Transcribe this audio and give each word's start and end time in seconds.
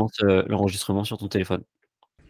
lance 0.00 0.20
l'enregistrement 0.48 1.04
sur 1.04 1.18
ton 1.18 1.28
téléphone. 1.28 1.62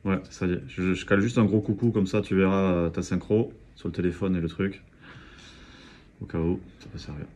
Ouais, 0.04 0.20
ça 0.30 0.46
y 0.46 0.52
est. 0.52 0.62
Je, 0.68 0.95
je, 0.95 1.06
cale 1.06 1.20
juste 1.20 1.38
un 1.38 1.45
gros 1.45 1.61
coucou 1.61 1.90
comme 1.90 2.06
ça, 2.06 2.20
tu 2.20 2.34
verras 2.34 2.90
ta 2.90 3.02
synchro 3.02 3.52
sur 3.77 3.88
le 3.88 3.93
téléphone 3.93 4.36
et 4.36 4.40
le 4.40 4.48
truc. 4.48 4.82
Au 6.20 6.27
cas 6.27 6.38
où, 6.38 6.61
ça 6.80 6.86
peut 6.93 6.98
servir. 6.98 7.27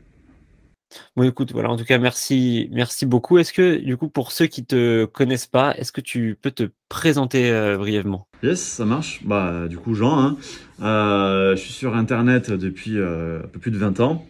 Bon, 1.16 1.24
écoute, 1.24 1.52
voilà, 1.52 1.70
en 1.70 1.76
tout 1.76 1.84
cas, 1.84 1.98
merci, 1.98 2.68
merci 2.72 3.06
beaucoup. 3.06 3.38
Est-ce 3.38 3.52
que, 3.52 3.76
du 3.76 3.96
coup, 3.96 4.08
pour 4.08 4.32
ceux 4.32 4.46
qui 4.46 4.64
te 4.64 5.04
connaissent 5.06 5.46
pas, 5.46 5.74
est-ce 5.76 5.92
que 5.92 6.00
tu 6.00 6.36
peux 6.40 6.50
te 6.50 6.70
présenter 6.88 7.50
euh, 7.50 7.76
brièvement? 7.76 8.28
Yes, 8.42 8.60
ça 8.60 8.84
marche. 8.84 9.20
Bah, 9.24 9.66
du 9.68 9.78
coup, 9.78 9.94
Jean, 9.94 10.18
hein. 10.18 10.36
euh, 10.82 11.56
je 11.56 11.60
suis 11.60 11.72
sur 11.72 11.96
Internet 11.96 12.50
depuis 12.50 12.98
euh, 12.98 13.40
un 13.42 13.48
peu 13.48 13.58
plus 13.58 13.70
de 13.70 13.78
20 13.78 14.00
ans. 14.00 14.26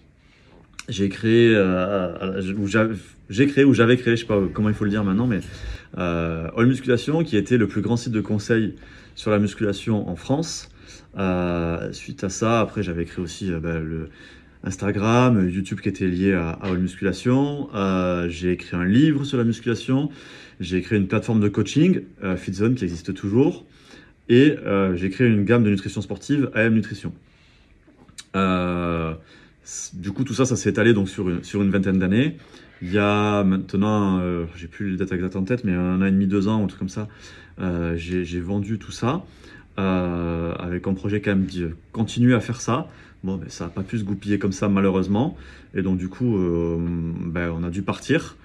J'ai 0.88 1.08
créé, 1.08 1.56
ou 1.56 2.68
j'ai 3.30 3.46
créé 3.46 3.64
ou 3.64 3.72
j'avais 3.72 3.96
créé, 3.96 4.16
je 4.16 4.20
sais 4.22 4.26
pas 4.26 4.40
comment 4.52 4.68
il 4.68 4.74
faut 4.74 4.84
le 4.84 4.90
dire 4.90 5.04
maintenant, 5.04 5.26
mais 5.26 5.40
All 5.96 6.66
Musculation, 6.66 7.24
qui 7.24 7.36
était 7.36 7.56
le 7.56 7.66
plus 7.66 7.80
grand 7.80 7.96
site 7.96 8.12
de 8.12 8.20
conseil 8.20 8.74
sur 9.14 9.30
la 9.30 9.38
musculation 9.38 10.08
en 10.08 10.16
France. 10.16 10.68
suite 11.92 12.24
à 12.24 12.28
ça, 12.28 12.60
après, 12.60 12.82
j'avais 12.82 13.06
créé 13.06 13.24
aussi 13.24 13.50
bah, 13.50 13.78
le 13.78 14.08
Instagram, 14.64 15.48
YouTube 15.48 15.80
qui 15.80 15.88
était 15.88 16.06
lié 16.06 16.32
à, 16.32 16.50
All 16.62 16.78
Musculation. 16.78 17.68
Euh, 17.74 18.28
j'ai 18.28 18.52
écrit 18.52 18.76
un 18.76 18.84
livre 18.84 19.24
sur 19.24 19.38
la 19.38 19.44
musculation. 19.44 20.10
J'ai 20.60 20.80
créé 20.82 20.98
une 20.98 21.06
plateforme 21.06 21.40
de 21.40 21.48
coaching, 21.48 22.00
euh, 22.22 22.36
FitZone, 22.36 22.74
qui 22.74 22.84
existe 22.84 23.14
toujours. 23.14 23.64
Et 24.28 24.56
euh, 24.64 24.96
j'ai 24.96 25.10
créé 25.10 25.28
une 25.28 25.44
gamme 25.44 25.64
de 25.64 25.70
nutrition 25.70 26.00
sportive, 26.00 26.50
AM 26.54 26.74
Nutrition. 26.74 27.12
Euh, 28.36 29.14
du 29.94 30.12
coup, 30.12 30.24
tout 30.24 30.34
ça, 30.34 30.44
ça 30.44 30.56
s'est 30.56 30.70
étalé 30.70 30.92
donc 30.92 31.08
sur 31.08 31.28
une, 31.28 31.42
sur 31.44 31.62
une 31.62 31.70
vingtaine 31.70 31.98
d'années. 31.98 32.36
Il 32.82 32.92
y 32.92 32.98
a 32.98 33.44
maintenant, 33.44 34.18
euh, 34.20 34.44
j'ai 34.56 34.66
plus 34.66 34.90
les 34.90 34.96
dates 34.96 35.12
exactes 35.12 35.36
en 35.36 35.44
tête, 35.44 35.64
mais 35.64 35.72
un 35.72 36.02
an 36.02 36.04
et 36.04 36.10
demi, 36.10 36.26
deux 36.26 36.48
ans, 36.48 36.62
un 36.62 36.66
truc 36.66 36.78
comme 36.78 36.88
ça, 36.88 37.08
euh, 37.60 37.94
j'ai 37.96 38.40
vendu 38.40 38.78
tout 38.78 38.92
ça. 38.92 39.24
avec 39.76 40.86
un 40.86 40.94
projet 40.94 41.20
quand 41.20 41.30
même 41.30 41.46
de 41.46 41.76
continuer 41.92 42.34
à 42.34 42.40
faire 42.40 42.60
ça, 42.60 42.88
Bon, 43.24 43.36
ben, 43.38 43.48
ça 43.48 43.64
n'a 43.64 43.70
pas 43.70 43.82
pu 43.82 43.98
se 43.98 44.04
goupiller 44.04 44.38
comme 44.38 44.52
ça 44.52 44.68
malheureusement. 44.68 45.38
Et 45.74 45.80
donc 45.80 45.96
du 45.96 46.08
coup, 46.08 46.36
euh, 46.36 46.76
ben, 47.24 47.50
on 47.58 47.64
a 47.64 47.70
dû 47.70 47.80
partir. 47.80 48.36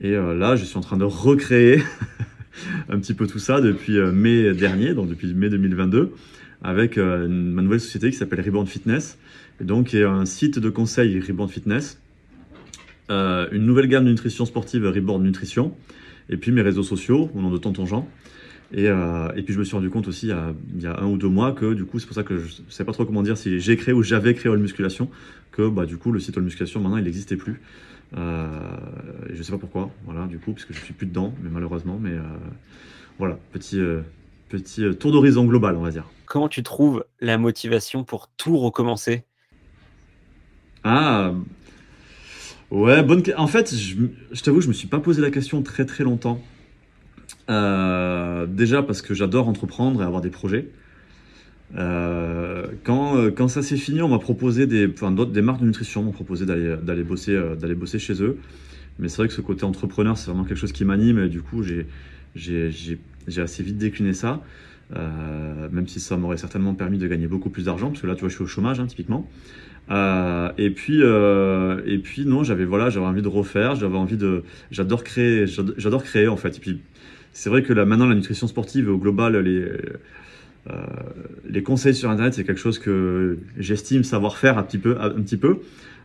Et 0.00 0.10
euh, 0.10 0.34
là, 0.34 0.56
je 0.56 0.64
suis 0.64 0.76
en 0.76 0.80
train 0.80 0.96
de 0.96 1.04
recréer 1.04 1.80
un 2.88 2.98
petit 2.98 3.14
peu 3.14 3.28
tout 3.28 3.38
ça 3.38 3.60
depuis 3.60 3.96
euh, 3.96 4.10
mai 4.10 4.52
dernier, 4.52 4.92
donc 4.92 5.08
depuis 5.08 5.32
mai 5.32 5.50
2022, 5.50 6.12
avec 6.64 6.96
ma 6.96 7.62
nouvelle 7.62 7.78
société 7.78 8.10
qui 8.10 8.16
s'appelle 8.16 8.40
Reborn 8.40 8.66
Fitness. 8.66 9.18
Donc, 9.60 9.88
qui 9.88 9.98
est 9.98 10.04
un 10.04 10.24
site 10.24 10.58
de 10.58 10.70
conseil 10.70 11.20
Reborn 11.20 11.48
Fitness, 11.48 12.00
une 13.08 13.66
nouvelle 13.66 13.86
gamme 13.86 14.04
de 14.04 14.10
nutrition 14.10 14.44
sportive 14.44 14.84
Reborn 14.86 15.22
Nutrition, 15.22 15.74
et 16.28 16.36
puis 16.36 16.52
mes 16.52 16.62
réseaux 16.62 16.82
sociaux 16.82 17.30
au 17.34 17.40
nom 17.40 17.50
de 17.50 17.58
Tonton 17.58 17.86
Jean. 17.86 18.08
Et, 18.72 18.88
euh, 18.88 19.28
et, 19.36 19.42
puis 19.42 19.54
je 19.54 19.58
me 19.58 19.64
suis 19.64 19.76
rendu 19.76 19.90
compte 19.90 20.08
aussi 20.08 20.26
il 20.26 20.30
y, 20.30 20.32
a, 20.32 20.52
il 20.74 20.82
y, 20.82 20.86
a, 20.86 20.98
un 20.98 21.06
ou 21.06 21.16
deux 21.16 21.28
mois 21.28 21.52
que 21.52 21.74
du 21.74 21.84
coup 21.84 22.00
c'est 22.00 22.06
pour 22.06 22.14
ça 22.14 22.24
que 22.24 22.38
je 22.38 22.62
ne 22.62 22.70
sais 22.70 22.84
pas 22.84 22.92
trop 22.92 23.04
comment 23.04 23.22
dire 23.22 23.36
si 23.36 23.60
j'ai 23.60 23.76
créé 23.76 23.94
ou 23.94 24.02
j'avais 24.02 24.34
créé 24.34 24.50
All 24.50 24.58
Musculation 24.58 25.10
que 25.52 25.68
bah, 25.68 25.86
du 25.86 25.96
coup 25.96 26.10
le 26.10 26.18
site 26.18 26.36
All 26.38 26.42
Musculation 26.42 26.80
maintenant 26.80 26.96
il 26.96 27.04
n'existait 27.04 27.36
plus. 27.36 27.60
Euh, 28.16 28.48
et 29.30 29.36
je 29.36 29.42
sais 29.42 29.52
pas 29.52 29.58
pourquoi, 29.58 29.90
voilà 30.04 30.26
du 30.26 30.38
coup 30.38 30.52
puisque 30.52 30.72
je 30.72 30.80
suis 30.80 30.94
plus 30.94 31.06
dedans, 31.06 31.34
mais 31.42 31.50
malheureusement, 31.50 31.98
mais 32.00 32.12
euh, 32.12 32.22
voilà 33.18 33.38
petit 33.52 33.78
euh, 33.78 34.00
petit 34.48 34.84
euh, 34.84 34.94
tour 34.94 35.12
d'horizon 35.12 35.44
global 35.44 35.76
on 35.76 35.82
va 35.82 35.90
dire. 35.90 36.06
Comment 36.26 36.48
tu 36.48 36.62
trouves 36.62 37.04
la 37.20 37.38
motivation 37.38 38.02
pour 38.02 38.28
tout 38.36 38.58
recommencer? 38.58 39.24
Ah 40.84 41.32
ouais 42.70 43.02
bonne 43.02 43.22
en 43.36 43.46
fait 43.46 43.74
je, 43.74 43.96
je 44.32 44.42
t'avoue 44.42 44.60
je 44.60 44.68
me 44.68 44.72
suis 44.72 44.88
pas 44.88 44.98
posé 44.98 45.22
la 45.22 45.30
question 45.30 45.62
très 45.62 45.84
très 45.84 46.04
longtemps. 46.04 46.42
Euh, 47.50 48.46
déjà 48.46 48.82
parce 48.82 49.02
que 49.02 49.14
j'adore 49.14 49.48
entreprendre 49.48 50.02
et 50.02 50.04
avoir 50.04 50.22
des 50.22 50.30
projets. 50.30 50.68
Euh, 51.76 52.66
quand, 52.84 53.16
euh, 53.16 53.30
quand 53.30 53.48
ça 53.48 53.62
s'est 53.62 53.76
fini, 53.76 54.00
on 54.02 54.08
m'a 54.08 54.18
proposé 54.18 54.66
des, 54.66 54.88
enfin, 54.88 55.10
des 55.10 55.42
marques 55.42 55.60
de 55.60 55.66
nutrition 55.66 56.02
m'ont 56.02 56.12
proposé 56.12 56.46
d'aller, 56.46 56.76
d'aller 56.82 57.02
bosser, 57.02 57.38
d'aller 57.58 57.74
bosser 57.74 57.98
chez 57.98 58.22
eux. 58.22 58.38
Mais 58.98 59.08
c'est 59.08 59.16
vrai 59.18 59.28
que 59.28 59.34
ce 59.34 59.40
côté 59.40 59.64
entrepreneur, 59.64 60.16
c'est 60.16 60.30
vraiment 60.30 60.44
quelque 60.44 60.58
chose 60.58 60.72
qui 60.72 60.84
m'anime. 60.84 61.28
Du 61.28 61.42
coup, 61.42 61.62
j'ai, 61.62 61.86
j'ai, 62.34 62.98
assez 63.38 63.62
vite 63.62 63.76
décliné 63.78 64.12
ça. 64.12 64.42
Même 64.92 65.88
si 65.88 65.98
ça 65.98 66.16
m'aurait 66.16 66.36
certainement 66.36 66.74
permis 66.74 66.98
de 66.98 67.08
gagner 67.08 67.26
beaucoup 67.26 67.50
plus 67.50 67.64
d'argent, 67.64 67.88
parce 67.88 68.02
que 68.02 68.06
là, 68.06 68.14
tu 68.14 68.20
vois, 68.20 68.28
je 68.28 68.34
suis 68.34 68.44
au 68.44 68.46
chômage, 68.46 68.78
hein, 68.78 68.86
typiquement. 68.86 69.28
Euh, 69.90 70.50
et 70.56 70.70
puis, 70.70 71.02
euh, 71.02 71.80
et 71.86 71.98
puis, 71.98 72.24
non, 72.24 72.42
j'avais 72.42 72.64
voilà, 72.64 72.90
j'avais 72.90 73.06
envie 73.06 73.22
de 73.22 73.28
refaire, 73.28 73.74
j'avais 73.74 73.96
envie 73.96 74.16
de, 74.16 74.42
j'adore 74.70 75.04
créer, 75.04 75.46
j'adore 75.76 76.04
créer 76.04 76.28
en 76.28 76.36
fait. 76.36 76.56
Et 76.56 76.60
puis, 76.60 76.80
c'est 77.32 77.50
vrai 77.50 77.62
que 77.62 77.72
là, 77.72 77.84
maintenant, 77.84 78.06
la 78.06 78.14
nutrition 78.14 78.46
sportive, 78.46 78.88
au 78.88 78.98
global, 78.98 79.36
les, 79.36 79.64
euh, 80.70 80.86
les 81.48 81.62
conseils 81.62 81.94
sur 81.94 82.10
Internet, 82.10 82.34
c'est 82.34 82.44
quelque 82.44 82.60
chose 82.60 82.78
que 82.78 83.38
j'estime 83.58 84.04
savoir 84.04 84.38
faire 84.38 84.58
un 84.58 84.62
petit 84.62 84.78
peu. 84.78 84.96
Un 85.00 85.10
petit 85.10 85.36
peu. 85.36 85.60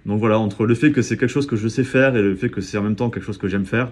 Donc 0.05 0.19
voilà, 0.19 0.39
entre 0.39 0.65
le 0.65 0.75
fait 0.75 0.91
que 0.91 1.01
c'est 1.01 1.17
quelque 1.17 1.29
chose 1.29 1.45
que 1.45 1.55
je 1.55 1.67
sais 1.67 1.83
faire 1.83 2.15
et 2.15 2.21
le 2.21 2.35
fait 2.35 2.49
que 2.49 2.61
c'est 2.61 2.77
en 2.77 2.83
même 2.83 2.95
temps 2.95 3.09
quelque 3.09 3.23
chose 3.23 3.37
que 3.37 3.47
j'aime 3.47 3.65
faire, 3.65 3.91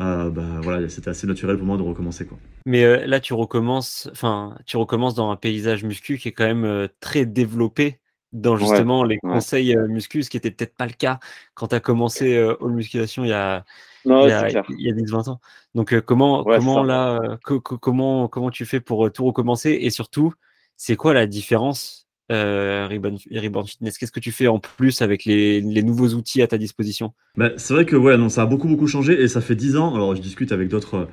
euh, 0.00 0.28
bah 0.30 0.60
voilà, 0.62 0.88
c'était 0.88 1.10
assez 1.10 1.26
naturel 1.26 1.56
pour 1.56 1.66
moi 1.66 1.76
de 1.76 1.82
recommencer 1.82 2.26
quoi. 2.26 2.38
Mais 2.66 2.84
euh, 2.84 3.06
là, 3.06 3.20
tu 3.20 3.34
recommences, 3.34 4.08
enfin, 4.10 4.56
tu 4.66 4.76
recommences 4.76 5.14
dans 5.14 5.30
un 5.30 5.36
paysage 5.36 5.84
muscu 5.84 6.18
qui 6.18 6.28
est 6.28 6.32
quand 6.32 6.46
même 6.46 6.64
euh, 6.64 6.88
très 7.00 7.24
développé 7.24 8.00
dans 8.34 8.56
justement 8.56 9.02
ouais, 9.02 9.08
les 9.08 9.14
ouais. 9.22 9.32
conseils 9.32 9.74
euh, 9.76 9.86
muscu, 9.88 10.22
ce 10.22 10.28
qui 10.28 10.36
était 10.36 10.50
peut-être 10.50 10.74
pas 10.76 10.86
le 10.86 10.92
cas 10.92 11.20
quand 11.54 11.68
tu 11.68 11.74
as 11.74 11.80
commencé 11.80 12.36
euh, 12.36 12.56
All 12.60 12.72
Musculation 12.72 13.24
il 13.24 13.30
y 13.30 13.32
a 13.32 13.64
non, 14.04 14.26
il, 14.26 14.30
y 14.30 14.32
a, 14.32 14.48
il 14.68 14.80
y 14.80 14.90
a 14.90 14.92
10-20 14.92 15.30
ans. 15.30 15.40
Donc 15.74 15.94
euh, 15.94 16.00
comment 16.00 16.46
ouais, 16.46 16.58
comment 16.58 16.82
là 16.82 17.20
euh, 17.22 17.36
co 17.42 17.60
co 17.60 17.78
comment 17.78 18.28
comment 18.28 18.50
tu 18.50 18.66
fais 18.66 18.80
pour 18.80 19.06
euh, 19.06 19.10
tout 19.10 19.24
recommencer? 19.24 19.78
Et 19.80 19.90
surtout 19.90 20.34
c'est 20.76 20.96
quoi 20.96 21.14
la 21.14 21.26
différence 21.26 22.06
euh, 22.30 22.86
Reborn, 22.90 23.16
Reborn 23.30 23.66
Fitness? 23.66 23.96
Qu'est-ce 23.96 24.12
que 24.12 24.20
tu 24.20 24.32
fais 24.32 24.46
en 24.46 24.58
plus 24.58 25.00
avec 25.00 25.24
les, 25.24 25.60
les 25.60 25.82
nouveaux 25.82 26.08
outils 26.08 26.42
à 26.42 26.46
ta 26.46 26.58
disposition? 26.58 27.14
Bah, 27.36 27.50
C'est 27.56 27.72
vrai 27.72 27.86
que 27.86 27.96
ouais, 27.96 28.16
non, 28.18 28.28
ça 28.28 28.42
a 28.42 28.46
beaucoup 28.46 28.68
beaucoup 28.68 28.88
changé 28.88 29.22
et 29.22 29.28
ça 29.28 29.40
fait 29.40 29.56
10 29.56 29.76
ans. 29.76 29.94
Alors 29.94 30.14
je 30.14 30.20
discute 30.20 30.52
avec 30.52 30.68
d'autres 30.68 31.08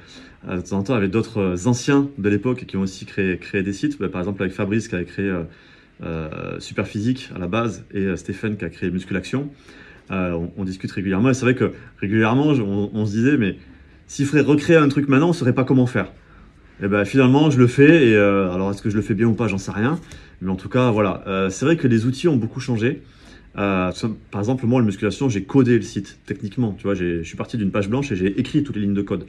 euh, 0.48 0.58
de 0.58 0.62
temps 0.62 0.80
en 0.80 0.84
temps 0.84 0.96
avec 0.96 1.12
d'autres 1.12 1.68
anciens 1.68 2.10
de 2.18 2.30
l'époque 2.30 2.66
qui 2.66 2.78
ont 2.78 2.82
aussi 2.82 3.06
créé 3.06 3.38
créé 3.38 3.64
des 3.64 3.74
sites. 3.74 4.00
Bah, 4.00 4.10
par 4.10 4.20
exemple 4.22 4.42
avec 4.42 4.54
Fabrice 4.54 4.88
qui 4.88 4.96
avait 4.96 5.06
créé 5.06 5.32
euh, 6.04 6.30
euh, 6.34 6.60
Super 6.60 6.88
Physique 6.88 7.30
à 7.36 7.40
la 7.40 7.48
base 7.48 7.86
et 7.94 8.16
Stéphane 8.16 8.58
qui 8.58 8.66
a 8.66 8.70
créé 8.70 8.90
Musculaction. 8.92 9.50
Euh, 10.12 10.38
on, 10.58 10.66
discute 10.66 10.92
régulièrement 10.92 11.30
et 11.30 11.34
c'est 11.34 11.46
vrai 11.46 11.56
que 11.56 11.72
régulièrement 12.00 12.48
on, 12.48 13.06
se 13.06 13.12
disait 13.12 13.38
mais 13.38 13.56
s'il 14.08 14.26
faudrait 14.26 14.42
recréer 14.42 14.76
un 14.76 14.90
truc 14.90 15.08
maintenant 15.08 15.28
on 15.28 15.30
ne 15.30 15.36
saurait 15.36 15.54
pas 15.54 15.64
comment 15.64 15.86
faire. 15.86 16.12
Et 16.84 16.88
ben 16.88 17.06
finalement 17.06 17.50
je 17.50 17.58
le 17.58 17.68
fais 17.68 18.10
et 18.10 18.16
euh, 18.16 18.52
alors 18.52 18.72
est-ce 18.72 18.82
que 18.82 18.90
je 18.90 18.96
le 18.98 19.02
fais 19.02 19.14
bien 19.14 19.28
ou 19.28 19.36
pas 19.36 19.48
j'en 19.48 19.58
sais 19.58 19.72
rien. 19.72 20.00
Mais 20.42 20.52
en 20.52 20.56
tout 20.56 20.68
cas 20.68 20.92
voilà. 20.92 21.24
Euh, 21.28 21.50
c'est 21.50 21.64
vrai 21.64 21.78
que 21.78 21.88
les 21.88 22.06
outils 22.06 22.28
ont 22.28 22.36
beaucoup 22.36 22.60
changé. 22.60 23.04
Euh, 23.58 23.92
par 24.32 24.42
exemple 24.42 24.66
moi 24.66 24.82
la 24.82 24.86
musculation 24.86 25.30
j'ai 25.30 25.44
codé 25.44 25.78
le 25.78 25.84
site 25.84 26.20
techniquement. 26.26 26.74
Tu 26.78 26.84
vois 26.84 26.96
je 26.96 27.24
suis 27.24 27.38
parti 27.38 27.56
d'une 27.56 27.72
page 27.72 27.88
blanche 27.88 28.12
et 28.12 28.18
j'ai 28.18 28.38
écrit 28.38 28.64
toutes 28.64 28.76
les 28.76 28.82
lignes 28.82 28.94
de 28.94 29.02
code. 29.02 29.28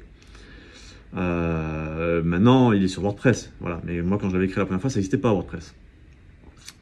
Euh, 1.17 2.23
maintenant 2.25 2.73
il 2.73 2.83
est 2.83 2.89
sur 2.89 3.03
WordPress 3.03 3.53
voilà. 3.61 3.81
Mais 3.85 4.03
moi 4.03 4.19
quand 4.21 4.31
je 4.31 4.35
l'avais 4.35 4.47
écrit 4.47 4.59
la 4.59 4.67
première 4.67 4.81
fois 4.81 4.91
ça 4.91 4.97
n'existait 4.97 5.19
pas 5.19 5.31
WordPress 5.31 5.75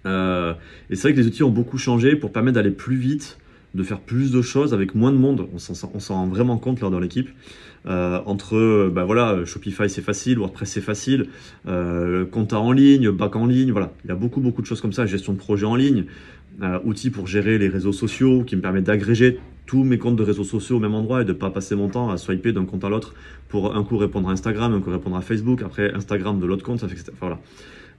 euh, 0.06 0.54
et 0.88 0.96
c'est 0.96 1.02
vrai 1.02 1.14
que 1.14 1.20
les 1.20 1.26
outils 1.26 1.42
ont 1.42 1.50
beaucoup 1.50 1.78
changé 1.78 2.16
pour 2.16 2.32
permettre 2.32 2.54
d'aller 2.56 2.70
plus 2.70 2.96
vite 2.96 3.38
de 3.74 3.82
faire 3.82 4.00
plus 4.00 4.32
de 4.32 4.42
choses 4.42 4.74
avec 4.74 4.94
moins 4.94 5.12
de 5.12 5.16
monde. 5.16 5.46
On 5.54 5.58
s'en 5.58 6.14
rend 6.16 6.26
vraiment 6.26 6.58
compte 6.58 6.80
lors 6.80 6.90
de 6.90 6.98
l'équipe. 6.98 7.28
Euh, 7.86 8.20
entre, 8.26 8.90
bah 8.92 9.04
voilà, 9.04 9.44
Shopify 9.46 9.88
c'est 9.88 10.02
facile, 10.02 10.38
WordPress 10.38 10.70
c'est 10.70 10.80
facile, 10.82 11.28
euh, 11.66 12.26
compta 12.26 12.58
en 12.58 12.72
ligne, 12.72 13.10
bac 13.10 13.36
en 13.36 13.46
ligne, 13.46 13.72
voilà. 13.72 13.92
Il 14.04 14.08
y 14.08 14.10
a 14.10 14.16
beaucoup 14.16 14.40
beaucoup 14.40 14.60
de 14.60 14.66
choses 14.66 14.82
comme 14.82 14.92
ça, 14.92 15.06
gestion 15.06 15.32
de 15.32 15.38
projet 15.38 15.64
en 15.64 15.76
ligne, 15.76 16.04
euh, 16.62 16.78
outils 16.84 17.08
pour 17.08 17.26
gérer 17.26 17.56
les 17.56 17.68
réseaux 17.68 17.92
sociaux 17.92 18.44
qui 18.44 18.54
me 18.54 18.60
permettent 18.60 18.84
d'agréger 18.84 19.38
tous 19.64 19.82
mes 19.82 19.96
comptes 19.96 20.16
de 20.16 20.22
réseaux 20.22 20.44
sociaux 20.44 20.76
au 20.76 20.80
même 20.80 20.94
endroit 20.94 21.22
et 21.22 21.24
de 21.24 21.32
pas 21.32 21.48
passer 21.48 21.74
mon 21.74 21.88
temps 21.88 22.10
à 22.10 22.18
swiper 22.18 22.52
d'un 22.52 22.66
compte 22.66 22.84
à 22.84 22.90
l'autre 22.90 23.14
pour 23.48 23.74
un 23.74 23.82
coup 23.82 23.96
répondre 23.96 24.28
à 24.28 24.32
Instagram, 24.32 24.74
un 24.74 24.80
coup 24.80 24.90
répondre 24.90 25.16
à 25.16 25.22
Facebook, 25.22 25.62
après 25.62 25.90
Instagram 25.94 26.38
de 26.38 26.44
l'autre 26.44 26.64
compte, 26.64 26.80
ça 26.80 26.88
fait, 26.88 27.00
enfin, 27.00 27.16
voilà. 27.18 27.40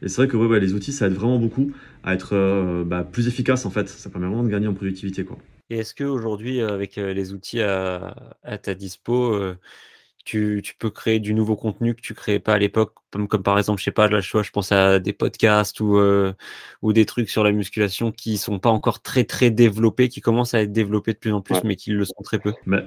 Et 0.01 0.09
c'est 0.09 0.17
vrai 0.17 0.27
que 0.27 0.37
ouais, 0.37 0.47
ouais, 0.47 0.59
les 0.59 0.73
outils, 0.73 0.91
ça 0.91 1.07
aide 1.07 1.13
vraiment 1.13 1.37
beaucoup 1.37 1.71
à 2.03 2.13
être 2.13 2.35
euh, 2.35 2.83
bah, 2.83 3.03
plus 3.03 3.27
efficace 3.27 3.65
en 3.65 3.69
fait. 3.69 3.87
Ça 3.87 4.09
permet 4.09 4.27
vraiment 4.27 4.43
de 4.43 4.49
gagner 4.49 4.67
en 4.67 4.73
productivité. 4.73 5.23
Quoi. 5.23 5.37
Et 5.69 5.79
est-ce 5.79 5.93
qu'aujourd'hui, 5.95 6.61
euh, 6.61 6.73
avec 6.73 6.97
euh, 6.97 7.13
les 7.13 7.33
outils 7.33 7.61
à, 7.61 8.15
à 8.43 8.57
ta 8.57 8.73
dispo, 8.73 9.39
tu, 10.25 10.61
tu, 10.63 10.75
peux 10.75 10.89
créer 10.89 11.19
du 11.19 11.33
nouveau 11.33 11.55
contenu 11.55 11.95
que 11.95 12.01
tu 12.01 12.13
créais 12.13 12.39
pas 12.39 12.53
à 12.53 12.57
l'époque, 12.57 12.93
comme, 13.11 13.27
comme, 13.27 13.43
par 13.43 13.57
exemple, 13.57 13.79
je 13.79 13.85
sais 13.85 13.91
pas, 13.91 14.07
là, 14.07 14.19
je, 14.19 14.43
je 14.43 14.51
pense 14.51 14.71
à 14.71 14.99
des 14.99 15.13
podcasts 15.13 15.79
ou, 15.79 15.97
euh, 15.97 16.33
ou 16.81 16.93
des 16.93 17.05
trucs 17.05 17.29
sur 17.29 17.43
la 17.43 17.51
musculation 17.51 18.11
qui 18.11 18.37
sont 18.37 18.59
pas 18.59 18.69
encore 18.69 19.01
très 19.01 19.23
très 19.23 19.49
développés, 19.49 20.09
qui 20.09 20.21
commencent 20.21 20.53
à 20.53 20.61
être 20.61 20.71
développés 20.71 21.13
de 21.13 21.17
plus 21.17 21.33
en 21.33 21.41
plus, 21.41 21.55
ouais. 21.55 21.61
mais 21.63 21.75
qui 21.75 21.91
le 21.91 22.05
sont 22.05 22.21
très 22.23 22.39
peu. 22.39 22.53
Mais 22.65 22.83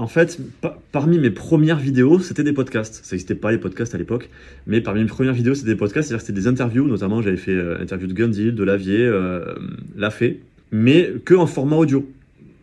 en 0.00 0.06
fait, 0.06 0.38
pa 0.62 0.78
parmi 0.92 1.18
mes 1.18 1.30
premières 1.30 1.78
vidéos, 1.78 2.20
c'était 2.20 2.42
des 2.42 2.54
podcasts. 2.54 3.04
Ça 3.04 3.14
n'existait 3.14 3.34
pas 3.34 3.52
les 3.52 3.58
podcasts 3.58 3.94
à 3.94 3.98
l'époque, 3.98 4.30
mais 4.66 4.80
parmi 4.80 5.02
mes 5.02 5.06
premières 5.06 5.34
vidéos, 5.34 5.54
c'était 5.54 5.72
des 5.72 5.76
podcasts, 5.76 6.08
c'est-à-dire 6.08 6.26
c'était 6.26 6.40
des 6.40 6.46
interviews, 6.46 6.86
notamment 6.86 7.20
j'avais 7.20 7.36
fait 7.36 7.52
euh, 7.52 7.78
interview 7.80 8.06
de 8.06 8.14
Gundy, 8.14 8.52
de 8.52 8.64
Lavier, 8.64 9.04
euh, 9.04 9.54
Lafay, 9.96 10.40
mais 10.72 11.12
que 11.24 11.34
en 11.34 11.46
format 11.46 11.76
audio. 11.76 12.08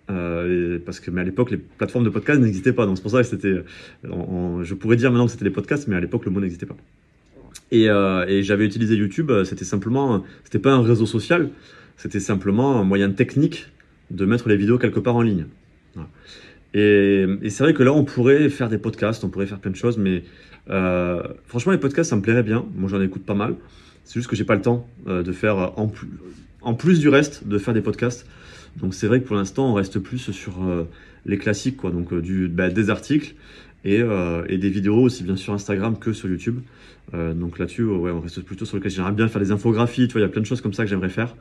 Euh, 0.09 0.79
parce 0.83 0.99
que 0.99 1.11
mais 1.11 1.19
à 1.19 1.23
l'époque 1.25 1.51
les 1.51 1.57
plateformes 1.57 2.05
de 2.05 2.09
podcast 2.09 2.39
n'existaient 2.39 2.73
pas. 2.73 2.85
Donc 2.85 2.97
c'est 2.97 3.03
pour 3.03 3.11
ça 3.11 3.21
que 3.21 3.27
c'était 3.27 3.61
je 4.03 4.73
pourrais 4.73 4.95
dire 4.95 5.11
maintenant 5.11 5.25
que 5.25 5.33
c'était 5.33 5.45
les 5.45 5.51
podcasts 5.51 5.87
mais 5.89 5.97
à 5.97 5.99
l'époque 5.99 6.25
le 6.25 6.31
mot 6.31 6.39
n'existait 6.39 6.65
pas. 6.65 6.77
Et, 7.71 7.89
euh, 7.89 8.25
et 8.25 8.41
j'avais 8.41 8.65
utilisé 8.65 8.95
YouTube. 8.95 9.31
C'était 9.43 9.65
simplement 9.65 10.23
c'était 10.43 10.59
pas 10.59 10.71
un 10.71 10.81
réseau 10.81 11.05
social. 11.05 11.49
C'était 11.97 12.21
simplement 12.21 12.79
un 12.79 12.83
moyen 12.83 13.11
technique 13.11 13.67
de 14.09 14.25
mettre 14.25 14.49
les 14.49 14.55
vidéos 14.55 14.77
quelque 14.77 15.01
part 15.01 15.17
en 15.17 15.21
ligne. 15.21 15.45
Voilà. 15.93 16.09
Et, 16.73 17.25
c'est 17.49 17.63
vrai 17.63 17.73
que 17.73 17.83
là 17.83 17.93
on 17.93 18.03
pourrait 18.03 18.49
faire 18.49 18.69
des 18.69 18.77
podcasts 18.77 19.23
on 19.23 19.29
pourrait 19.29 19.47
faire 19.47 19.59
plein 19.59 19.71
de 19.71 19.75
choses 19.75 19.97
mais 19.97 20.23
euh, 20.69 21.23
franchement 21.45 21.71
les 21.71 21.77
podcasts 21.77 22.09
ça 22.09 22.15
me 22.15 22.21
plairait 22.21 22.43
bien 22.43 22.65
moi 22.75 22.89
j'en 22.89 23.01
écoute 23.01 23.25
pas 23.25 23.33
mal 23.33 23.55
c'est 24.03 24.15
juste 24.15 24.29
que 24.29 24.35
j'ai 24.35 24.43
pas 24.43 24.55
le 24.55 24.61
temps 24.61 24.87
euh, 25.07 25.23
de 25.23 25.31
faire 25.31 25.73
en 25.77 25.87
plus 25.87 26.09
en 26.61 26.73
plus 26.73 26.99
du 26.99 27.09
reste 27.09 27.47
de 27.47 27.57
faire 27.57 27.73
des 27.73 27.81
podcasts 27.81 28.27
donc 28.79 28.93
c'est 28.93 29.07
vrai 29.07 29.21
que 29.21 29.27
pour 29.27 29.35
l'instant, 29.35 29.71
on 29.71 29.73
reste 29.73 29.99
plus 29.99 30.31
sur 30.31 30.63
euh, 30.63 30.87
les 31.25 31.37
classiques, 31.37 31.77
quoi. 31.77 31.91
Donc 31.91 32.13
euh, 32.13 32.47
bah, 32.47 32.69
des 32.69 32.89
articles 32.89 33.35
et, 33.83 34.01
euh, 34.01 34.45
des 34.45 34.69
vidéos 34.69 35.01
aussi 35.01 35.23
bien 35.23 35.35
sur 35.35 35.53
Instagram 35.53 35.97
que 35.97 36.13
sur 36.13 36.29
YouTube. 36.29 36.59
donc 37.13 37.57
là-dessus, 37.57 37.83
ouais, 37.83 38.11
on 38.11 38.19
reste 38.19 38.41
plutôt 38.41 38.65
sur 38.65 38.75
le 38.77 38.81
classique. 38.81 38.97
J'aimerais 38.97 39.13
bien 39.13 39.27
faire 39.27 39.41
des 39.41 39.51
infographies, 39.51 40.07
tu 40.07 40.13
vois, 40.13 40.21
il 40.21 40.23
y 40.23 40.27
a 40.27 40.29
plein 40.29 40.41
de 40.41 40.45
choses 40.45 40.61
comme 40.61 40.73
ça 40.73 40.83
que 40.83 40.89
j'aimerais 40.89 41.09
faire. 41.09 41.35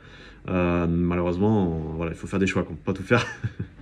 malheureusement, 0.47 1.93
voilà, 1.97 2.13
il 2.13 2.17
faut 2.17 2.27
faire 2.27 2.39
des 2.39 2.47
choix, 2.47 2.63
quoi, 2.63 2.75
pas 2.85 2.93
tout 2.93 3.03
faire. 3.03 3.25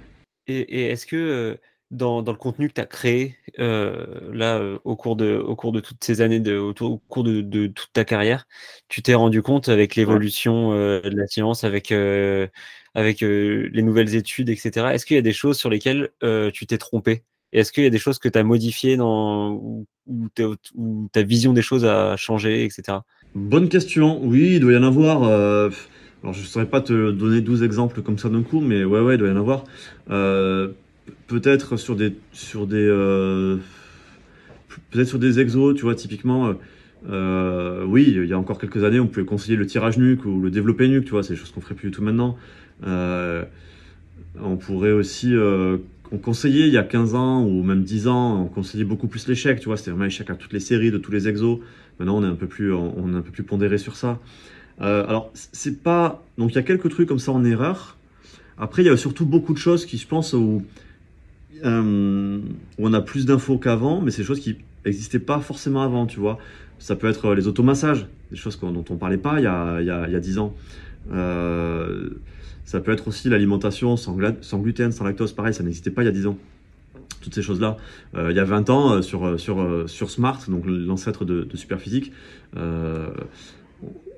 et, 0.48 0.60
et 0.60 0.92
est-ce 0.92 1.06
que 1.06 1.60
dans, 1.92 2.24
dans, 2.24 2.32
le 2.32 2.38
contenu 2.38 2.68
que 2.68 2.74
tu 2.74 2.82
as 2.82 2.86
créé 2.86 3.36
là 3.58 4.62
au 4.84 4.96
cours 4.96 5.16
de 5.16 5.36
au 5.36 5.56
cours 5.56 5.72
de 5.72 5.80
toutes 5.80 6.04
ces 6.04 6.22
années 6.22 6.40
de 6.40 6.58
au, 6.58 6.74
au 6.82 6.98
cours 6.98 7.24
de, 7.24 7.42
de, 7.42 7.68
toute 7.68 7.94
ta 7.94 8.04
carrière 8.04 8.48
tu 8.90 9.04
t'es 9.04 9.14
rendu 9.14 9.42
compte 9.44 9.70
avec 9.70 9.96
l'évolution 9.96 10.72
ouais. 10.72 11.02
de 11.02 11.16
la 11.16 11.28
science 11.28 11.64
avec 11.64 11.92
avec 12.96 13.22
euh, 13.22 13.70
les 13.74 13.84
nouvelles 13.84 14.16
études, 14.16 14.50
etc. 14.50 14.88
Est-ce 14.94 15.06
qu'il 15.06 15.16
y 15.16 15.20
a 15.20 15.22
des 15.22 15.34
choses 15.34 15.58
sur 15.58 15.70
lesquelles 15.70 16.10
euh, 16.24 16.50
tu 16.50 16.66
t'es 16.66 16.78
trompé? 16.78 17.24
Et 17.52 17.60
est-ce 17.60 17.72
qu'il 17.72 17.84
y 17.84 17.88
a 17.88 17.92
des 17.92 18.00
choses 18.00 18.18
que 18.18 18.30
tu 18.30 18.40
as 18.40 18.44
modifiées 18.44 18.98
dans, 18.98 19.86
ou, 20.08 20.30
ta 21.12 21.22
vision 21.22 21.54
des 21.54 21.62
choses 21.62 21.86
a 21.86 22.16
changé, 22.18 22.64
etc. 22.64 23.00
Bonne 23.36 23.70
question. 23.70 24.20
Oui, 24.24 24.56
il 24.56 24.60
doit 24.62 24.74
y 24.74 24.78
en 24.78 24.84
avoir. 24.84 25.72
Alors, 26.26 26.34
je 26.34 26.42
ne 26.42 26.48
saurais 26.48 26.66
pas 26.66 26.82
te 26.82 27.12
donner 27.12 27.40
12 27.40 27.62
exemples 27.62 28.02
comme 28.02 28.18
ça 28.18 28.30
d'un 28.30 28.42
coup, 28.42 28.60
mais 28.60 28.84
ouais, 28.84 29.00
ouais, 29.00 29.14
il 29.14 29.20
doit 29.20 29.28
y 29.28 29.32
en 29.32 29.38
avoir. 29.38 29.64
Euh, 30.10 30.70
peut-être 31.28 31.78
sur 31.78 31.96
des, 31.96 32.16
sur 32.34 32.66
des, 32.66 32.78
euh, 32.78 33.58
peut-être 34.90 35.08
sur 35.08 35.20
des 35.20 35.40
exos, 35.40 35.76
tu 35.76 35.84
vois, 35.84 35.94
typiquement. 35.94 36.56
Euh, 37.08 37.86
oui, 37.86 38.06
il 38.18 38.26
y 38.26 38.34
a 38.34 38.40
encore 38.40 38.58
quelques 38.58 38.84
années, 38.84 39.00
on 39.00 39.06
pouvait 39.06 39.24
conseiller 39.24 39.56
le 39.56 39.68
tirage 39.68 40.00
nuque 40.00 40.26
ou 40.26 40.42
le 40.42 40.50
développer 40.50 40.88
nuque, 40.88 41.06
tu 41.06 41.12
vois, 41.12 41.22
c'est 41.22 41.34
des 41.34 41.40
choses 41.40 41.52
qu'on 41.52 41.62
ferait 41.62 41.76
plus 41.76 41.90
du 41.90 41.96
tout 41.96 42.02
maintenant. 42.02 42.38
On 42.82 44.58
pourrait 44.58 44.94
aussi 44.94 45.32
on 46.12 46.18
conseillait 46.18 46.68
il 46.68 46.74
y 46.74 46.78
a 46.80 46.84
15 46.84 47.14
ans 47.14 47.44
ou 47.46 47.62
même 47.62 47.84
10 47.84 48.08
ans, 48.08 48.42
on 48.42 48.46
conseillait 48.46 48.84
beaucoup 48.84 49.08
plus 49.08 49.28
l'échec, 49.28 49.60
tu 49.60 49.66
vois, 49.66 49.78
c'était 49.78 49.92
vraiment 49.92 50.06
l'échec 50.06 50.28
à 50.32 50.36
toutes 50.36 50.54
les 50.54 50.60
séries, 50.60 50.90
de 50.90 50.98
tous 50.98 51.12
les 51.12 51.28
exos. 51.28 51.60
Maintenant, 52.00 52.18
on 52.18 52.24
est 52.24 52.28
un 52.28 52.36
peu 52.36 52.48
plus, 52.48 52.74
on 52.74 53.14
est 53.14 53.16
un 53.16 53.22
peu 53.22 53.32
plus 53.32 53.44
pondéré 53.44 53.78
sur 53.78 53.96
ça. 53.96 54.20
Euh, 54.82 55.06
alors, 55.08 55.32
c'est 55.34 55.82
pas, 55.82 56.24
donc 56.38 56.52
il 56.52 56.56
y 56.56 56.58
a 56.58 56.64
quelques 56.64 56.90
trucs 56.90 57.08
comme 57.08 57.20
ça 57.20 57.32
en 57.32 57.44
erreur. 57.44 57.98
Après, 58.58 58.84
il 58.84 58.86
y 58.86 58.90
a 58.90 58.98
surtout 58.98 59.26
beaucoup 59.26 59.54
de 59.54 59.58
choses 59.58 59.86
qui, 59.86 59.98
je 59.98 60.08
pense, 60.08 60.34
où, 60.34 60.64
euh, 61.64 62.40
où 62.78 62.88
on 62.88 62.94
a 62.94 63.02
plus 63.02 63.26
d'infos 63.26 63.58
qu'avant, 63.58 64.02
mais 64.02 64.12
c'est 64.12 64.22
des 64.22 64.28
choses 64.28 64.40
qui 64.40 64.58
n'existaient 64.86 65.20
pas 65.20 65.40
forcément 65.40 65.84
avant, 65.84 66.06
tu 66.06 66.20
vois. 66.20 66.38
Ça 66.80 66.96
peut 66.96 67.08
être 67.08 67.34
les 67.34 67.48
automassages, 67.48 68.08
des 68.32 68.38
choses 68.38 68.60
dont 68.60 68.86
on 68.90 68.96
parlait 68.96 69.18
pas 69.18 69.40
il 69.40 69.44
y 69.44 69.48
a, 69.48 69.82
il 69.82 69.88
y 69.88 69.92
a, 69.92 70.08
y 70.10 70.16
a 70.16 70.20
10 70.20 70.40
ans. 70.40 70.56
Euh, 71.12 72.10
ça 72.66 72.80
peut 72.80 72.92
être 72.92 73.08
aussi 73.08 73.30
l'alimentation 73.30 73.96
sans, 73.96 74.16
gluten, 74.16 74.92
sans 74.92 75.04
lactose, 75.04 75.34
pareil, 75.34 75.54
ça 75.54 75.64
n'existait 75.64 75.92
pas 75.92 76.02
il 76.02 76.06
y 76.06 76.10
a 76.10 76.12
10 76.12 76.28
ans. 76.28 76.38
Toutes 77.22 77.34
ces 77.34 77.44
choses-là. 77.44 77.78
Euh, 78.16 78.32
il 78.32 78.38
y 78.38 78.40
a 78.40 78.44
20 78.44 78.70
ans, 78.70 78.92
euh, 78.92 79.02
sur, 79.02 79.26
euh, 79.26 79.38
sur, 79.38 79.62
euh, 79.62 79.88
sur 79.88 80.10
Smart, 80.10 80.40
donc 80.48 80.64
l'ancêtre 80.66 81.26
de, 81.26 81.44
de 81.44 81.58
Superphysique, 81.58 82.12
euh, 82.58 83.10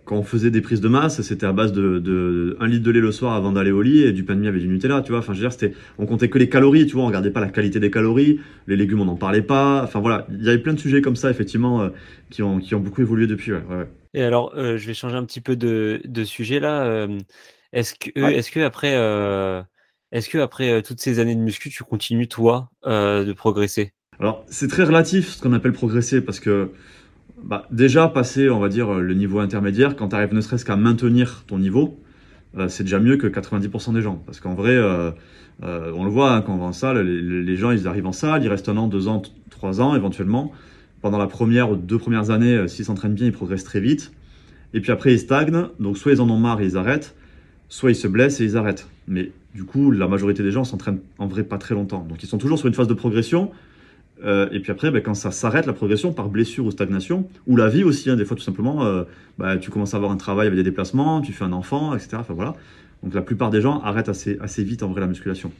quand 0.07 0.15
on 0.15 0.23
faisait 0.23 0.51
des 0.51 0.61
prises 0.61 0.79
de 0.79 0.87
masse, 0.87 1.21
c'était 1.21 1.45
à 1.45 1.51
base 1.51 1.73
de, 1.73 1.99
de 1.99 2.55
1 2.61 2.67
litre 2.67 2.85
de 2.85 2.91
lait 2.91 3.01
le 3.01 3.11
soir 3.11 3.33
avant 3.33 3.51
d'aller 3.51 3.71
au 3.71 3.81
lit 3.81 4.03
et 4.03 4.13
du 4.13 4.23
pain 4.23 4.35
de 4.35 4.39
mie 4.39 4.47
avec 4.47 4.61
du 4.61 4.67
Nutella, 4.69 5.01
tu 5.01 5.11
vois. 5.11 5.19
Enfin, 5.19 5.33
je 5.33 5.39
veux 5.39 5.43
dire, 5.43 5.51
c'était, 5.51 5.73
on 5.99 6.05
comptait 6.05 6.29
que 6.29 6.37
les 6.37 6.47
calories, 6.47 6.87
tu 6.87 6.93
vois, 6.93 7.03
on 7.03 7.07
regardait 7.07 7.29
pas 7.29 7.41
la 7.41 7.49
qualité 7.49 7.81
des 7.81 7.91
calories, 7.91 8.39
les 8.67 8.77
légumes, 8.77 9.01
on 9.01 9.05
n'en 9.05 9.17
parlait 9.17 9.41
pas. 9.41 9.83
Enfin, 9.83 9.99
voilà, 9.99 10.25
il 10.31 10.45
y 10.45 10.47
avait 10.47 10.59
plein 10.59 10.73
de 10.73 10.79
sujets 10.79 11.01
comme 11.01 11.17
ça, 11.17 11.29
effectivement, 11.29 11.81
euh, 11.81 11.89
qui, 12.29 12.41
ont, 12.41 12.59
qui 12.59 12.73
ont 12.73 12.79
beaucoup 12.79 13.01
évolué 13.01 13.27
depuis, 13.27 13.51
ouais. 13.51 13.63
ouais. 13.69 13.87
Et 14.13 14.23
alors, 14.23 14.53
euh, 14.55 14.77
je 14.77 14.87
vais 14.87 14.93
changer 14.93 15.17
un 15.17 15.25
petit 15.25 15.41
peu 15.41 15.57
de, 15.57 15.99
de 16.05 16.23
sujet 16.23 16.61
là. 16.61 16.85
Euh, 16.85 17.19
est-ce 17.73 17.93
que, 17.93 18.17
ouais. 18.17 18.35
est-ce 18.35 18.49
que 18.49 18.61
après, 18.61 18.95
euh, 18.95 19.61
est-ce 20.13 20.29
que 20.29 20.37
après 20.37 20.81
toutes 20.83 21.01
ces 21.01 21.19
années 21.19 21.35
de 21.35 21.41
muscu, 21.41 21.69
tu 21.69 21.83
continues 21.83 22.29
toi 22.29 22.69
de 22.85 23.33
progresser? 23.33 23.91
Alors, 24.19 24.45
c'est 24.47 24.69
très 24.69 24.85
relatif 24.85 25.33
ce 25.33 25.41
qu'on 25.41 25.53
appelle 25.53 25.73
progresser 25.73 26.21
parce 26.21 26.39
que 26.39 26.71
bah, 27.43 27.67
déjà 27.71 28.07
passer, 28.07 28.49
on 28.49 28.59
va 28.59 28.69
dire, 28.69 28.93
le 28.93 29.13
niveau 29.13 29.39
intermédiaire, 29.39 29.95
quand 29.95 30.09
tu 30.09 30.15
arrives 30.15 30.33
ne 30.33 30.41
serait-ce 30.41 30.65
qu'à 30.65 30.75
maintenir 30.75 31.43
ton 31.47 31.59
niveau, 31.59 31.99
euh, 32.57 32.67
c'est 32.67 32.83
déjà 32.83 32.99
mieux 32.99 33.17
que 33.17 33.27
90% 33.27 33.93
des 33.93 34.01
gens. 34.01 34.21
Parce 34.25 34.39
qu'en 34.39 34.55
vrai, 34.55 34.75
euh, 34.75 35.11
euh, 35.63 35.91
on 35.95 36.03
le 36.03 36.09
voit 36.09 36.33
hein, 36.33 36.41
quand 36.41 36.53
on 36.53 36.57
va 36.57 36.65
en 36.65 36.73
salle, 36.73 37.01
les, 37.01 37.55
gens 37.55 37.71
ils 37.71 37.87
arrivent 37.87 38.07
en 38.07 38.11
salle, 38.11 38.43
ils 38.43 38.49
restent 38.49 38.69
un 38.69 38.77
an, 38.77 38.87
deux 38.87 39.07
ans, 39.07 39.21
trois 39.49 39.81
ans 39.81 39.95
éventuellement. 39.95 40.51
Pendant 41.01 41.19
la 41.19 41.27
première 41.27 41.69
ou 41.71 41.75
deux 41.75 41.99
premières 41.99 42.31
années, 42.31 42.67
s'ils 42.67 42.85
s'entraînent 42.85 43.13
bien, 43.13 43.27
ils 43.27 43.31
progressent 43.31 43.63
très 43.63 43.79
vite. 43.79 44.11
Et 44.73 44.81
puis 44.81 44.91
après, 44.91 45.13
ils 45.13 45.19
stagnent. 45.19 45.67
Donc 45.79 45.97
soit 45.97 46.13
ils 46.13 46.21
en 46.21 46.29
ont 46.29 46.39
marre 46.39 46.59
et 46.61 46.65
ils 46.65 46.77
arrêtent, 46.77 47.15
soit 47.69 47.91
ils 47.91 47.95
se 47.95 48.07
blessent 48.07 48.41
et 48.41 48.45
ils 48.45 48.57
arrêtent. 48.57 48.87
Mais 49.07 49.31
du 49.53 49.63
coup, 49.63 49.91
la 49.91 50.07
majorité 50.07 50.41
des 50.41 50.51
gens 50.51 50.63
s'entraînent 50.63 50.99
en 51.19 51.27
vrai 51.27 51.43
pas 51.43 51.59
très 51.59 51.75
longtemps. 51.75 52.05
Donc 52.07 52.23
ils 52.23 52.27
sont 52.27 52.39
toujours 52.39 52.57
sur 52.57 52.67
une 52.67 52.73
phase 52.73 52.87
de 52.87 52.95
progression. 52.95 53.51
Euh, 54.25 54.47
et 54.51 54.59
puis 54.59 54.71
après, 54.71 54.91
ben, 54.91 55.01
quand 55.01 55.13
ça 55.13 55.31
s'arrête, 55.31 55.65
la 55.65 55.73
progression 55.73 56.11
par 56.13 56.29
blessure 56.29 56.65
ou 56.65 56.71
stagnation, 56.71 57.27
ou 57.45 57.55
la 57.55 57.69
vie 57.69 57.83
aussi, 57.83 58.09
hein, 58.09 58.15
des 58.15 58.25
fois 58.25 58.35
tout 58.35 58.43
simplement, 58.43 58.85
euh, 58.85 59.03
ben, 59.37 59.57
tu 59.57 59.69
commences 59.69 59.93
à 59.93 59.97
avoir 59.97 60.11
un 60.11 60.17
travail 60.17 60.47
avec 60.47 60.57
des 60.57 60.63
déplacements, 60.63 61.21
tu 61.21 61.33
fais 61.33 61.43
un 61.43 61.53
enfant, 61.53 61.95
etc. 61.95 62.17
Enfin 62.19 62.33
voilà. 62.33 62.55
Donc 63.03 63.13
la 63.13 63.21
plupart 63.21 63.49
des 63.49 63.61
gens 63.61 63.79
arrêtent 63.81 64.09
assez, 64.09 64.63
vite 64.63 64.83
en 64.83 64.89
vrai 64.89 65.01
la 65.01 65.07
musculation. 65.07 65.51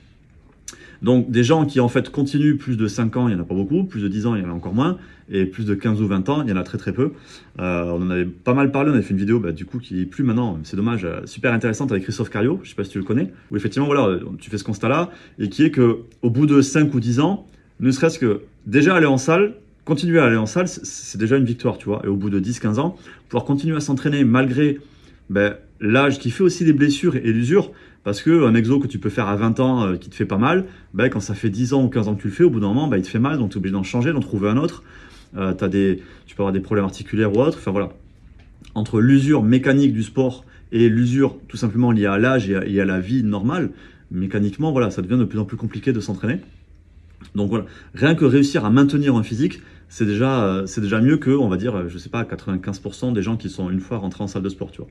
Donc 1.03 1.29
des 1.29 1.43
gens 1.43 1.67
qui 1.67 1.79
en 1.79 1.89
fait 1.89 2.09
continuent 2.09 2.57
plus 2.57 2.75
de 2.75 2.87
5 2.87 3.17
ans, 3.17 3.27
il 3.27 3.35
n'y 3.35 3.39
en 3.39 3.43
a 3.43 3.45
pas 3.45 3.53
beaucoup, 3.53 3.83
plus 3.83 4.01
de 4.01 4.07
10 4.07 4.25
ans, 4.25 4.35
il 4.35 4.41
y 4.41 4.45
en 4.45 4.49
a 4.49 4.53
encore 4.53 4.73
moins, 4.73 4.97
et 5.29 5.45
plus 5.45 5.63
de 5.63 5.75
15 5.75 6.01
ou 6.01 6.07
20 6.07 6.27
ans, 6.29 6.41
il 6.41 6.49
y 6.49 6.53
en 6.53 6.57
a 6.57 6.63
très 6.63 6.79
très 6.79 6.91
peu. 6.91 7.11
Euh, 7.59 7.83
on 7.91 8.01
en 8.01 8.09
avait 8.09 8.25
pas 8.25 8.55
mal 8.55 8.71
parlé, 8.71 8.89
on 8.89 8.93
avait 8.95 9.03
fait 9.03 9.11
une 9.11 9.19
vidéo 9.19 9.39
bah, 9.39 9.51
du 9.51 9.65
coup 9.65 9.77
qui 9.77 10.01
est 10.01 10.05
plus 10.07 10.23
maintenant, 10.23 10.57
c'est 10.63 10.75
dommage, 10.75 11.07
super 11.25 11.53
intéressante 11.53 11.91
avec 11.91 12.01
Christophe 12.01 12.31
Cario, 12.31 12.59
je 12.63 12.69
sais 12.69 12.75
pas 12.75 12.83
si 12.83 12.89
tu 12.89 12.97
le 12.97 13.03
connais, 13.03 13.31
où 13.51 13.57
effectivement 13.57 13.85
voilà, 13.85 14.17
tu 14.39 14.49
fais 14.49 14.57
ce 14.57 14.63
constat-là, 14.63 15.11
et 15.37 15.49
qui 15.49 15.63
est 15.63 15.69
que 15.69 15.99
au 16.23 16.31
bout 16.31 16.47
de 16.47 16.61
5 16.61 16.91
ou 16.95 16.99
10 16.99 17.19
ans, 17.19 17.45
ne 17.79 17.91
serait-ce 17.91 18.19
que 18.19 18.41
déjà 18.65 18.95
aller 18.95 19.05
en 19.05 19.17
salle, 19.17 19.55
continuer 19.85 20.19
à 20.19 20.25
aller 20.25 20.37
en 20.37 20.45
salle, 20.45 20.67
c'est 20.67 21.17
déjà 21.17 21.37
une 21.37 21.45
victoire, 21.45 21.77
tu 21.77 21.85
vois. 21.85 22.01
Et 22.03 22.07
au 22.07 22.15
bout 22.15 22.29
de 22.29 22.39
10-15 22.39 22.79
ans, 22.79 22.97
pouvoir 23.29 23.45
continuer 23.45 23.75
à 23.75 23.79
s'entraîner 23.79 24.23
malgré 24.23 24.79
ben, 25.29 25.55
l'âge 25.79 26.19
qui 26.19 26.31
fait 26.31 26.43
aussi 26.43 26.65
des 26.65 26.73
blessures 26.73 27.15
et 27.15 27.31
l'usure, 27.31 27.71
parce 28.03 28.21
que 28.21 28.45
un 28.45 28.55
exo 28.55 28.79
que 28.79 28.87
tu 28.87 28.99
peux 28.99 29.09
faire 29.09 29.27
à 29.27 29.35
20 29.35 29.59
ans 29.59 29.85
euh, 29.85 29.95
qui 29.95 30.09
te 30.09 30.15
fait 30.15 30.25
pas 30.25 30.37
mal, 30.37 30.65
ben, 30.93 31.09
quand 31.09 31.19
ça 31.19 31.35
fait 31.35 31.49
10 31.49 31.73
ans 31.73 31.83
ou 31.83 31.89
15 31.89 32.07
ans 32.07 32.15
que 32.15 32.21
tu 32.21 32.27
le 32.27 32.33
fais, 32.33 32.43
au 32.43 32.49
bout 32.49 32.59
d'un 32.59 32.67
moment, 32.67 32.87
ben, 32.87 32.97
il 32.97 33.03
te 33.03 33.09
fait 33.09 33.19
mal, 33.19 33.37
donc 33.37 33.51
tu 33.51 33.55
es 33.55 33.57
obligé 33.59 33.73
d'en 33.73 33.83
changer, 33.83 34.11
d'en 34.11 34.19
trouver 34.19 34.49
un 34.49 34.57
autre. 34.57 34.83
Euh, 35.35 35.53
as 35.59 35.67
des, 35.67 36.01
tu 36.25 36.35
peux 36.35 36.41
avoir 36.41 36.53
des 36.53 36.61
problèmes 36.61 36.85
articulaires 36.85 37.35
ou 37.35 37.41
autres. 37.41 37.57
Enfin 37.59 37.71
voilà. 37.71 37.89
Entre 38.75 39.01
l'usure 39.01 39.43
mécanique 39.43 39.93
du 39.93 40.03
sport 40.03 40.45
et 40.71 40.89
l'usure 40.89 41.37
tout 41.47 41.57
simplement 41.57 41.91
liée 41.91 42.05
à 42.05 42.17
l'âge 42.17 42.49
et, 42.49 42.59
et, 42.67 42.81
à 42.81 42.85
la 42.85 42.99
vie 42.99 43.23
normale, 43.23 43.71
mécaniquement, 44.11 44.71
voilà, 44.71 44.89
ça 44.89 45.01
devient 45.01 45.17
de 45.17 45.25
plus 45.25 45.39
en 45.39 45.45
plus 45.45 45.57
compliqué 45.57 45.91
de 45.91 45.99
s'entraîner. 45.99 46.39
Donc 47.35 47.49
voilà, 47.49 47.65
rien 47.93 48.15
que 48.15 48.25
réussir 48.25 48.65
à 48.65 48.69
maintenir 48.69 49.15
un 49.15 49.23
physique, 49.23 49.61
c'est 49.89 50.05
déjà, 50.05 50.63
c'est 50.65 50.81
déjà 50.81 51.01
mieux 51.01 51.17
que, 51.17 51.31
on 51.31 51.47
va 51.47 51.57
dire, 51.57 51.87
je 51.87 51.97
sais 51.97 52.09
pas, 52.09 52.23
95% 52.23 53.13
des 53.13 53.21
gens 53.21 53.37
qui 53.37 53.49
sont 53.49 53.69
une 53.69 53.79
fois 53.79 53.97
rentrés 53.97 54.23
en 54.23 54.27
salle 54.27 54.43
de 54.43 54.49
sport, 54.49 54.71
tu 54.71 54.81
vois. 54.81 54.89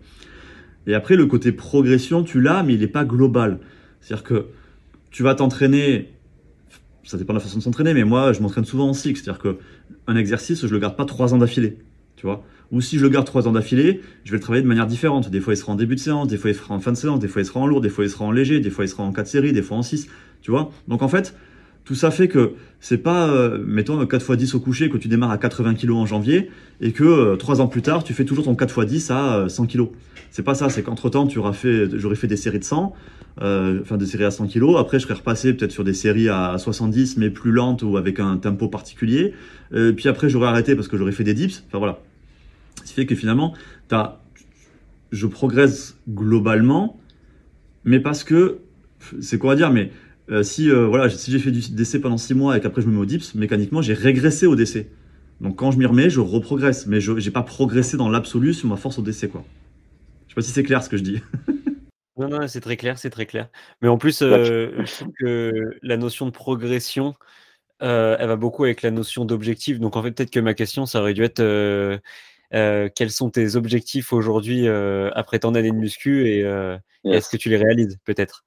Et 0.87 0.95
après, 0.95 1.16
le 1.16 1.26
côté 1.26 1.52
progression, 1.52 2.23
tu 2.23 2.40
l'as, 2.40 2.62
mais 2.62 2.75
il 2.75 2.80
n'est 2.80 2.87
pas 2.87 3.04
global. 3.04 3.59
C'est-à-dire 4.00 4.25
que 4.25 4.47
tu 5.11 5.23
vas 5.23 5.35
t'entraîner, 5.35 6.12
ça 7.02 7.18
dépend 7.18 7.33
de 7.33 7.38
la 7.38 7.42
façon 7.42 7.59
de 7.59 7.62
s'entraîner, 7.62 7.92
mais 7.95 8.04
moi, 8.04 8.33
je 8.33 8.40
m'entraîne 8.40 8.64
souvent 8.64 8.88
en 8.88 8.92
cycle. 8.92 9.21
C'est-à-dire 9.21 9.42
que 9.42 9.59
un 10.06 10.16
exercice, 10.16 10.66
je 10.66 10.73
le 10.73 10.78
garde 10.78 10.97
pas 10.97 11.04
trois 11.04 11.35
ans 11.35 11.38
d'affilée, 11.38 11.78
tu 12.16 12.26
vois. 12.26 12.45
Ou 12.71 12.80
si 12.80 12.99
je 12.99 13.02
le 13.02 13.09
garde 13.09 13.26
trois 13.26 13.49
ans 13.49 13.52
d'affilée, 13.52 14.00
je 14.25 14.30
vais 14.30 14.38
le 14.38 14.42
travailler 14.42 14.62
de 14.62 14.68
manière 14.68 14.87
différente. 14.87 15.30
Des 15.30 15.40
fois, 15.40 15.54
il 15.54 15.56
sera 15.56 15.73
en 15.73 15.76
début 15.76 15.95
de 15.95 16.00
séance, 16.00 16.28
des 16.28 16.37
fois, 16.37 16.50
il 16.50 16.56
sera 16.56 16.75
en 16.75 16.80
fin 16.80 16.92
de 16.92 16.97
séance, 16.97 17.18
des 17.18 17.28
fois, 17.28 17.42
il 17.42 17.45
sera 17.45 17.61
en 17.61 17.66
lourd, 17.66 17.80
des 17.80 17.88
fois, 17.88 18.04
il 18.04 18.11
sera 18.11 18.25
en 18.25 18.33
léger, 18.33 18.61
des 18.61 18.71
fois, 18.71 18.85
il 18.85 18.88
sera 18.88 19.02
en 19.02 19.12
4 19.12 19.26
séries, 19.26 19.52
des 19.52 19.62
fois 19.62 19.76
en 19.76 19.83
6, 19.83 20.09
tu 20.40 20.50
vois. 20.50 20.71
Donc, 20.88 21.02
en 21.02 21.09
fait, 21.09 21.37
tout 21.86 21.94
ça 21.94 22.10
fait 22.10 22.28
que 22.28 22.52
c'est 22.80 22.98
pas, 22.98 23.28
euh, 23.28 23.62
mettons, 23.64 24.04
4 24.04 24.20
x 24.20 24.38
10 24.38 24.54
au 24.54 24.60
coucher 24.60 24.90
que 24.90 24.98
tu 24.98 25.08
démarres 25.08 25.30
à 25.30 25.38
80 25.38 25.74
kg 25.74 25.92
en 25.92 26.04
janvier 26.04 26.50
et 26.82 26.92
que 26.92 27.04
euh, 27.04 27.36
3 27.36 27.62
ans 27.62 27.68
plus 27.68 27.80
tard, 27.80 28.04
tu 28.04 28.12
fais 28.12 28.24
toujours 28.24 28.44
ton 28.44 28.54
4 28.54 28.82
x 28.82 28.86
10 28.90 29.10
à 29.12 29.36
euh, 29.36 29.48
100 29.48 29.66
kg. 29.66 29.86
C'est 30.36 30.42
pas 30.42 30.54
ça, 30.54 30.68
c'est 30.68 30.82
qu'entre 30.82 31.08
temps, 31.08 31.26
tu 31.26 31.38
auras 31.38 31.54
fait, 31.54 31.96
j'aurais 31.96 32.16
fait 32.16 32.26
des 32.26 32.36
séries 32.36 32.58
de 32.58 32.64
100, 32.64 32.92
euh, 33.40 33.80
enfin 33.80 33.96
des 33.96 34.04
séries 34.04 34.24
à 34.24 34.30
100 34.30 34.48
kg. 34.48 34.76
Après, 34.78 34.98
je 34.98 35.04
serais 35.04 35.14
repassé 35.14 35.54
peut-être 35.54 35.72
sur 35.72 35.84
des 35.84 35.94
séries 35.94 36.28
à 36.28 36.58
70, 36.58 37.16
mais 37.16 37.30
plus 37.30 37.52
lentes 37.52 37.82
ou 37.82 37.96
avec 37.96 38.20
un 38.20 38.36
tempo 38.36 38.68
particulier. 38.68 39.32
Euh, 39.72 39.92
puis 39.92 40.08
après, 40.08 40.28
j'aurais 40.28 40.48
arrêté 40.48 40.74
parce 40.74 40.88
que 40.88 40.96
j'aurais 40.96 41.12
fait 41.12 41.24
des 41.24 41.34
dips. 41.34 41.64
Enfin 41.68 41.78
voilà. 41.78 42.00
Ce 42.84 42.88
qui 42.90 42.94
fait 42.94 43.06
que 43.06 43.14
finalement, 43.14 43.54
as, 43.90 44.20
je 45.12 45.26
progresse 45.26 45.96
globalement, 46.08 47.00
mais 47.84 48.00
parce 48.00 48.24
que, 48.24 48.58
c'est 49.20 49.38
quoi 49.38 49.56
dire, 49.56 49.70
mais 49.70 49.90
euh, 50.30 50.42
si 50.42 50.71
euh, 50.71 50.87
voilà, 50.87 51.09
si 51.09 51.30
j'ai 51.30 51.38
fait 51.38 51.52
du 51.52 51.61
DC 51.71 52.00
pendant 52.00 52.18
6 52.18 52.35
mois 52.35 52.56
et 52.56 52.61
qu'après 52.61 52.83
je 52.83 52.88
me 52.88 52.92
mets 52.92 52.99
au 52.99 53.04
dips, 53.04 53.35
mécaniquement 53.35 53.80
j'ai 53.80 53.95
régressé 53.95 54.47
au 54.47 54.56
DC. 54.56 54.87
Donc 55.40 55.56
quand 55.56 55.71
je 55.71 55.78
m'y 55.78 55.87
remets, 55.87 56.11
je 56.11 56.21
reprogresse, 56.21 56.87
mais 56.87 57.00
je 57.00 57.12
n'ai 57.12 57.30
pas 57.30 57.42
progressé 57.42 57.97
dans 57.97 58.09
l'absolu 58.09 58.52
sur 58.54 58.68
ma 58.68 58.76
force 58.76 58.99
au 58.99 59.02
DC 59.02 59.30
quoi. 59.30 59.45
Je 60.26 60.33
sais 60.33 60.35
pas 60.35 60.42
si 60.42 60.50
c'est 60.50 60.64
clair 60.64 60.83
ce 60.83 60.88
que 60.88 60.97
je 60.97 61.02
dis. 61.02 61.23
non 62.16 62.28
non, 62.28 62.49
c'est 62.49 62.61
très 62.61 62.76
clair, 62.76 62.99
c'est 62.99 63.11
très 63.11 63.26
clair. 63.26 63.49
Mais 63.83 63.88
en 63.88 63.99
plus, 63.99 64.21
je 64.21 64.97
trouve 64.97 65.12
que 65.18 65.76
la 65.83 65.97
notion 65.97 66.26
de 66.26 66.30
progression, 66.30 67.14
elle 67.78 68.26
va 68.26 68.37
beaucoup 68.37 68.64
avec 68.64 68.83
la 68.83 68.90
notion 68.90 69.25
d'objectif. 69.25 69.78
Donc 69.78 69.97
en 69.97 70.02
fait, 70.02 70.11
peut-être 70.11 70.30
que 70.30 70.40
ma 70.40 70.54
question, 70.54 70.87
ça 70.87 71.00
aurait 71.00 71.14
dû 71.14 71.23
être 71.23 72.00
quels 72.50 73.11
sont 73.11 73.30
tes 73.30 73.54
objectifs 73.54 74.12
aujourd'hui 74.12 74.66
après 74.66 75.38
tant 75.38 75.52
d'années 75.52 75.71
de 75.71 75.76
muscu 75.76 76.26
et, 76.26 76.40
et 76.40 77.11
est-ce 77.11 77.28
que 77.28 77.37
tu 77.37 77.49
les 77.49 77.59
réalises 77.59 77.99
peut-être? 78.04 78.42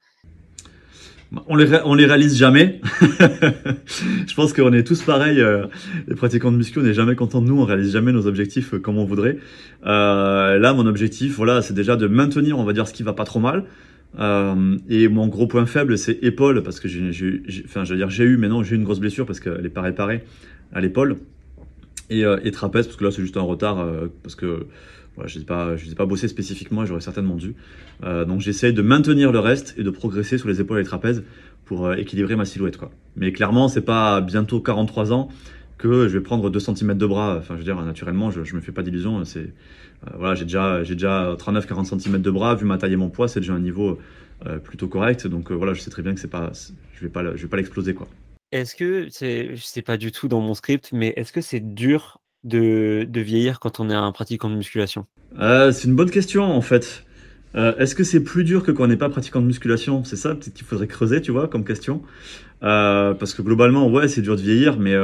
On 1.47 1.55
les, 1.55 1.79
on 1.85 1.93
les 1.93 2.05
réalise 2.05 2.35
jamais. 2.37 2.81
je 3.01 4.33
pense 4.35 4.53
qu'on 4.53 4.73
est 4.73 4.83
tous 4.83 5.03
pareils. 5.03 5.39
Euh, 5.39 5.67
les 6.07 6.15
pratiquants 6.15 6.51
de 6.51 6.57
muscu, 6.57 6.79
on 6.79 6.83
n'est 6.83 6.93
jamais 6.93 7.15
content 7.15 7.41
de 7.41 7.47
nous. 7.47 7.59
On 7.59 7.65
réalise 7.65 7.91
jamais 7.93 8.11
nos 8.11 8.27
objectifs 8.27 8.73
euh, 8.73 8.79
comme 8.79 8.97
on 8.97 9.05
voudrait. 9.05 9.37
Euh, 9.85 10.57
là, 10.57 10.73
mon 10.73 10.85
objectif, 10.85 11.35
voilà, 11.35 11.61
c'est 11.61 11.73
déjà 11.73 11.95
de 11.95 12.07
maintenir, 12.07 12.57
on 12.57 12.63
va 12.63 12.73
dire, 12.73 12.87
ce 12.87 12.93
qui 12.93 13.03
va 13.03 13.13
pas 13.13 13.25
trop 13.25 13.39
mal. 13.39 13.65
et 14.89 15.07
mon 15.07 15.27
gros 15.27 15.47
point 15.47 15.65
faible, 15.65 15.97
c'est 15.97 16.23
épaule, 16.23 16.63
parce 16.63 16.79
que 16.79 16.87
j'ai, 16.87 17.43
enfin, 17.65 17.83
je 17.83 17.91
veux 17.93 17.97
dire, 17.97 18.09
j'ai 18.09 18.23
eu, 18.23 18.37
mais 18.37 18.47
non, 18.47 18.63
j'ai 18.63 18.75
eu 18.75 18.77
une 18.77 18.83
grosse 18.83 18.99
blessure 18.99 19.25
parce 19.25 19.39
qu'elle 19.39 19.65
est 19.65 19.69
pas 19.69 19.81
réparée 19.81 20.23
à 20.73 20.81
l'épaule. 20.81 21.17
Et, 22.09 22.21
et, 22.21 22.51
trapèze, 22.51 22.87
parce 22.87 22.97
que 22.97 23.03
là, 23.03 23.11
c'est 23.11 23.21
juste 23.21 23.37
un 23.37 23.41
retard, 23.41 23.85
parce 24.23 24.35
que 24.35 24.65
je 25.25 25.39
ne 25.39 25.43
pas, 25.43 25.75
je 25.75 25.93
pas 25.93 26.05
bossé 26.05 26.27
spécifiquement, 26.27 26.85
j'aurais 26.85 27.01
certainement 27.01 27.35
dû. 27.35 27.55
Euh, 28.03 28.25
donc 28.25 28.41
j'essaie 28.41 28.71
de 28.71 28.81
maintenir 28.81 29.31
le 29.31 29.39
reste 29.39 29.75
et 29.77 29.83
de 29.83 29.89
progresser 29.89 30.37
sur 30.37 30.47
les 30.47 30.61
épaules 30.61 30.77
et 30.77 30.81
les 30.81 30.87
trapèzes 30.87 31.23
pour 31.65 31.87
euh, 31.87 31.95
équilibrer 31.95 32.35
ma 32.35 32.45
silhouette. 32.45 32.77
Quoi. 32.77 32.91
Mais 33.15 33.31
clairement, 33.31 33.67
c'est 33.67 33.81
pas 33.81 34.21
bientôt 34.21 34.59
43 34.61 35.13
ans 35.13 35.29
que 35.77 36.07
je 36.07 36.17
vais 36.17 36.23
prendre 36.23 36.49
2 36.49 36.59
cm 36.59 36.97
de 36.97 37.05
bras. 37.05 37.37
Enfin, 37.39 37.55
je 37.55 37.59
veux 37.59 37.63
dire, 37.63 37.81
naturellement, 37.81 38.31
je, 38.31 38.39
ne 38.39 38.55
me 38.55 38.61
fais 38.61 38.71
pas 38.71 38.83
d'illusions. 38.83 39.23
C'est, 39.25 39.39
euh, 39.39 40.11
voilà, 40.17 40.35
j'ai 40.35 40.45
déjà, 40.45 40.83
déjà 40.83 41.35
39-40 41.37 41.99
cm 41.99 42.21
de 42.21 42.31
bras. 42.31 42.55
Vu 42.55 42.65
ma 42.65 42.77
taille 42.77 42.93
et 42.93 42.97
mon 42.97 43.09
poids, 43.09 43.27
c'est 43.27 43.39
déjà 43.39 43.53
un 43.53 43.59
niveau 43.59 43.99
plutôt 44.63 44.87
correct. 44.87 45.27
Donc 45.27 45.51
voilà, 45.51 45.73
je 45.73 45.81
sais 45.81 45.91
très 45.91 46.01
bien 46.01 46.15
que 46.15 46.27
pas, 46.27 46.51
je 46.95 47.01
vais 47.01 47.09
pas, 47.09 47.23
vais 47.23 47.47
pas 47.47 47.57
l'exploser. 47.57 47.93
Est-ce 48.51 48.75
que 48.75 49.07
c'est, 49.11 49.51
sais 49.57 49.83
pas 49.83 49.97
du 49.97 50.11
tout 50.11 50.27
dans 50.27 50.41
mon 50.41 50.55
script, 50.55 50.89
mais 50.91 51.13
est-ce 51.17 51.31
que 51.31 51.41
c'est 51.41 51.59
dur 51.59 52.19
de, 52.43 53.07
vieillir 53.13 53.59
quand 53.59 53.79
on 53.79 53.89
est 53.91 53.95
un 53.95 54.11
pratiquant 54.11 54.49
de 54.49 54.55
musculation? 54.55 55.05
Euh, 55.39 55.71
C'est 55.71 55.87
une 55.87 55.95
bonne 55.95 56.09
question 56.09 56.43
en 56.43 56.61
fait. 56.61 57.05
Euh, 57.55 57.75
est-ce 57.77 57.93
que 57.93 58.03
c'est 58.03 58.23
plus 58.23 58.43
dur 58.43 58.63
que 58.63 58.71
quand 58.71 58.85
on 58.85 58.87
n'est 58.87 58.97
pas 58.97 59.09
pratiquant 59.09 59.41
de 59.41 59.45
musculation? 59.45 60.03
C'est 60.03 60.15
ça 60.15 60.33
peut-être 60.33 60.53
qu'il 60.53 60.65
faudrait 60.65 60.87
creuser, 60.87 61.21
tu 61.21 61.31
vois, 61.31 61.47
comme 61.47 61.63
question. 61.63 62.01
Euh, 62.63 63.13
parce 63.13 63.35
que 63.35 63.43
globalement, 63.43 63.87
ouais, 63.87 64.07
c'est 64.07 64.21
dur 64.21 64.35
de 64.35 64.41
vieillir, 64.41 64.79
mais 64.79 64.95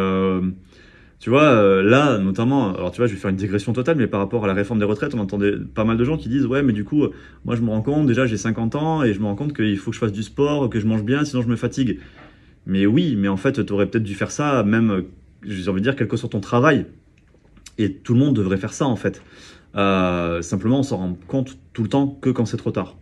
tu 1.19 1.29
vois, 1.29 1.81
là, 1.83 2.17
notamment, 2.17 2.73
alors 2.75 2.91
tu 2.91 2.97
vois, 2.97 3.07
je 3.07 3.13
vais 3.13 3.19
faire 3.19 3.29
une 3.29 3.35
digression 3.35 3.73
totale, 3.73 3.97
mais 3.97 4.07
par 4.07 4.19
rapport 4.19 4.43
à 4.43 4.47
la 4.47 4.53
réforme 4.53 4.79
des 4.79 4.85
retraites, 4.85 5.13
on 5.13 5.19
entendait 5.19 5.53
pas 5.73 5.83
mal 5.83 5.97
de 5.97 6.03
gens 6.03 6.17
qui 6.17 6.29
disent, 6.29 6.45
ouais, 6.47 6.63
mais 6.63 6.73
du 6.73 6.83
coup, 6.83 7.07
moi 7.45 7.55
je 7.55 7.61
me 7.61 7.69
rends 7.69 7.81
compte, 7.83 8.07
déjà 8.07 8.25
j'ai 8.25 8.37
50 8.37 8.75
ans, 8.75 9.03
et 9.03 9.13
je 9.13 9.19
me 9.19 9.25
rends 9.25 9.35
compte 9.35 9.55
qu'il 9.55 9.77
faut 9.77 9.91
que 9.91 9.95
je 9.95 9.99
fasse 9.99 10.11
du 10.11 10.23
sport, 10.23 10.67
que 10.69 10.79
je 10.79 10.87
mange 10.87 11.03
bien, 11.03 11.25
sinon 11.25 11.43
je 11.43 11.47
me 11.47 11.55
fatigue. 11.55 11.99
Mais 12.65 12.85
oui, 12.85 13.15
mais 13.15 13.27
en 13.27 13.37
fait, 13.37 13.65
tu 13.65 13.73
aurais 13.73 13.87
peut-être 13.87 14.03
dû 14.03 14.15
faire 14.15 14.31
ça, 14.31 14.63
même, 14.63 15.03
j'ai 15.43 15.69
envie 15.69 15.81
de 15.81 15.85
dire, 15.85 15.95
quel 15.95 16.07
que 16.07 16.17
soit 16.17 16.29
ton 16.29 16.39
travail. 16.39 16.85
Et 17.77 17.93
tout 17.93 18.13
le 18.13 18.19
monde 18.19 18.35
devrait 18.35 18.57
faire 18.57 18.73
ça 18.73 18.85
en 18.85 18.95
fait. 18.95 19.21
Euh, 19.75 20.41
simplement, 20.41 20.79
on 20.79 20.83
s'en 20.83 20.97
rend 20.97 21.17
compte 21.27 21.57
tout 21.73 21.83
le 21.83 21.89
temps 21.89 22.07
que 22.07 22.29
quand 22.29 22.45
c'est 22.45 22.57
trop 22.57 22.71
tard. 22.71 22.95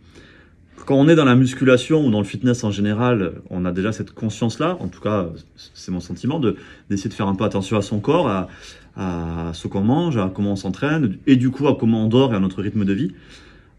Quand 0.86 0.96
on 0.96 1.08
est 1.08 1.14
dans 1.14 1.24
la 1.24 1.36
musculation 1.36 2.04
ou 2.04 2.10
dans 2.10 2.18
le 2.18 2.26
fitness 2.26 2.64
en 2.64 2.70
général, 2.70 3.34
on 3.48 3.64
a 3.64 3.72
déjà 3.72 3.92
cette 3.92 4.10
conscience-là, 4.10 4.76
en 4.80 4.88
tout 4.88 5.00
cas 5.00 5.28
c'est 5.56 5.92
mon 5.92 6.00
sentiment, 6.00 6.38
de, 6.40 6.56
d'essayer 6.90 7.08
de 7.08 7.14
faire 7.14 7.28
un 7.28 7.34
peu 7.34 7.44
attention 7.44 7.78
à 7.78 7.82
son 7.82 8.00
corps, 8.00 8.28
à, 8.28 8.48
à 8.96 9.52
ce 9.54 9.66
qu'on 9.66 9.80
mange, 9.80 10.18
à 10.18 10.30
comment 10.34 10.52
on 10.52 10.56
s'entraîne, 10.56 11.16
et 11.26 11.36
du 11.36 11.50
coup 11.50 11.68
à 11.68 11.76
comment 11.76 12.04
on 12.04 12.08
dort 12.08 12.34
et 12.34 12.36
à 12.36 12.40
notre 12.40 12.60
rythme 12.60 12.84
de 12.84 12.92
vie. 12.92 13.12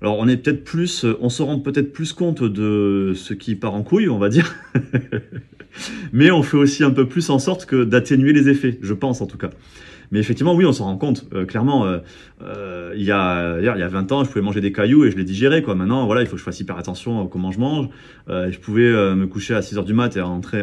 Alors 0.05 0.19
on 0.19 0.27
est 0.27 0.37
peut-être 0.37 0.63
plus, 0.63 1.03
on 1.19 1.29
se 1.29 1.41
rend 1.41 1.59
peut-être 1.59 1.91
plus 1.91 2.13
compte 2.13 2.43
de 2.43 3.13
ce 3.15 3.33
qui 3.33 3.55
part 3.55 3.73
en 3.73 3.81
couille, 3.81 4.07
on 4.07 4.19
va 4.19 4.29
dire, 4.29 4.53
mais 6.13 6.29
on 6.29 6.43
fait 6.43 6.57
aussi 6.57 6.83
un 6.83 6.91
peu 6.91 7.07
plus 7.07 7.31
en 7.31 7.39
sorte 7.39 7.65
que 7.65 7.83
d'atténuer 7.83 8.31
les 8.31 8.47
effets, 8.47 8.77
je 8.83 8.93
pense 8.93 9.21
en 9.21 9.25
tout 9.25 9.39
cas. 9.39 9.49
Mais 10.11 10.19
effectivement, 10.19 10.53
oui, 10.53 10.63
on 10.63 10.73
s'en 10.73 10.83
rend 10.83 10.97
compte. 10.97 11.25
Euh, 11.33 11.45
clairement, 11.45 11.87
euh, 11.87 11.97
euh, 12.43 12.93
il, 12.95 13.01
y 13.01 13.11
a, 13.11 13.59
y 13.59 13.67
a 13.67 13.87
20 13.87 14.11
ans, 14.11 14.23
je 14.23 14.29
pouvais 14.29 14.45
manger 14.45 14.61
des 14.61 14.71
cailloux 14.71 15.05
et 15.05 15.09
je 15.09 15.17
les 15.17 15.23
digérais. 15.23 15.63
Quoi. 15.63 15.73
Maintenant, 15.73 16.05
voilà, 16.05 16.21
il 16.21 16.27
faut 16.27 16.33
que 16.33 16.39
je 16.39 16.43
fasse 16.43 16.59
hyper 16.59 16.77
attention 16.77 17.25
à 17.25 17.27
comment 17.27 17.51
je 17.51 17.57
mange. 17.57 17.89
je 18.27 18.59
pouvais 18.59 18.91
me 19.15 19.25
coucher 19.25 19.55
à 19.55 19.63
6 19.63 19.79
heures 19.79 19.85
du 19.85 19.95
mat 19.95 20.15
et, 20.15 20.19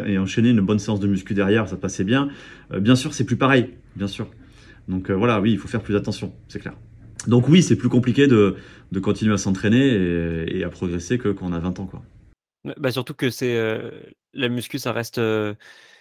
et 0.07 0.17
enchaîner 0.19 0.51
une 0.51 0.61
bonne 0.61 0.79
séance 0.79 1.01
de 1.01 1.07
muscu 1.07 1.33
derrière, 1.33 1.67
ça 1.67 1.75
passait 1.75 2.05
bien. 2.05 2.29
bien 2.79 2.95
sûr, 2.95 3.13
c'est 3.13 3.25
plus 3.25 3.35
pareil, 3.35 3.71
bien 3.97 4.07
sûr. 4.07 4.29
Donc 4.87 5.11
voilà, 5.11 5.41
oui, 5.41 5.51
il 5.51 5.57
faut 5.57 5.67
faire 5.67 5.81
plus 5.81 5.97
attention, 5.97 6.31
c'est 6.47 6.59
clair. 6.59 6.75
Donc 7.27 7.47
oui, 7.47 7.63
c'est 7.63 7.75
plus 7.75 7.89
compliqué 7.89 8.27
de, 8.27 8.55
de 8.91 8.99
continuer 8.99 9.33
à 9.33 9.37
s'entraîner 9.37 9.85
et, 9.85 10.57
et, 10.57 10.63
à 10.63 10.69
progresser 10.69 11.17
que 11.17 11.29
quand 11.29 11.47
on 11.47 11.53
a 11.53 11.59
20 11.59 11.79
ans. 11.79 11.85
Quoi. 11.85 12.01
Bah 12.77 12.91
surtout 12.91 13.13
que 13.13 13.29
c'est 13.29 13.57
la 14.33 14.49
muscu, 14.49 14.79
ça 14.79 14.93
reste 14.93 15.19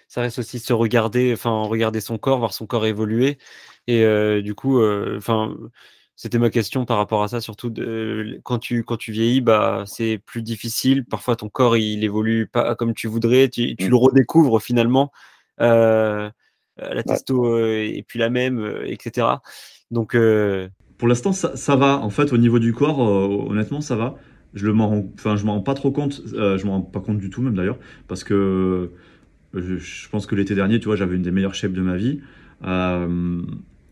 ça 0.08 0.20
reste 0.20 0.38
aussi 0.38 0.58
se 0.58 0.72
regarder, 0.72 1.32
enfin 1.32 1.62
regarder 1.62 2.00
son 2.00 2.18
corps, 2.18 2.38
voir 2.38 2.52
son 2.52 2.66
corps 2.66 2.86
évoluer. 2.86 3.38
Et 3.88 4.04
du 4.42 4.54
coup, 4.54 4.80
enfin, 5.16 5.56
c'était 6.16 6.38
ma 6.38 6.50
question 6.50 6.84
par 6.84 6.98
rapport 6.98 7.22
à 7.22 7.28
ça, 7.28 7.40
surtout 7.40 7.70
de, 7.70 8.38
quand 8.44 8.58
tu 8.58 8.84
quand 8.84 8.96
tu 8.96 9.10
vieillis, 9.10 9.40
bah 9.40 9.84
c'est 9.86 10.18
plus 10.18 10.42
difficile. 10.42 11.04
Parfois, 11.04 11.34
ton 11.34 11.48
corps 11.48 11.76
il 11.76 12.04
évolue 12.04 12.46
pas 12.46 12.76
comme 12.76 12.94
tu 12.94 13.08
voudrais, 13.08 13.48
tu, 13.48 13.74
tu 13.74 13.86
mmh. 13.86 13.90
le 13.90 13.96
redécouvres 13.96 14.62
finalement. 14.62 15.10
la 15.58 17.02
testo 17.04 17.66
et 17.66 18.04
puis 18.06 18.18
la 18.18 18.30
même, 18.30 18.82
etc. 18.84 19.28
Donc 19.90 20.14
pour 21.02 21.08
l'instant, 21.08 21.32
ça, 21.32 21.74
va. 21.74 21.98
En 21.98 22.10
fait, 22.10 22.32
au 22.32 22.38
niveau 22.38 22.60
du 22.60 22.72
corps, 22.72 23.00
honnêtement, 23.50 23.80
ça 23.80 23.96
va. 23.96 24.14
Je 24.54 24.64
le 24.64 24.72
m'en, 24.72 24.88
rends 24.88 25.60
pas 25.60 25.74
trop 25.74 25.90
compte. 25.90 26.22
je 26.24 26.64
m'en 26.64 26.74
rends 26.74 26.80
pas 26.80 27.00
compte 27.00 27.18
du 27.18 27.28
tout, 27.28 27.42
même 27.42 27.56
d'ailleurs, 27.56 27.80
parce 28.06 28.22
que 28.22 28.88
je, 29.52 30.08
pense 30.10 30.26
que 30.26 30.36
l'été 30.36 30.54
dernier, 30.54 30.78
tu 30.78 30.84
vois, 30.84 30.94
j'avais 30.94 31.16
une 31.16 31.22
des 31.22 31.32
meilleures 31.32 31.56
shapes 31.56 31.72
de 31.72 31.80
ma 31.80 31.96
vie. 31.96 32.20
Euh, 32.64 33.42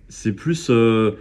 c'est 0.08 0.30
plus. 0.30 0.68
Euh, 0.70 1.16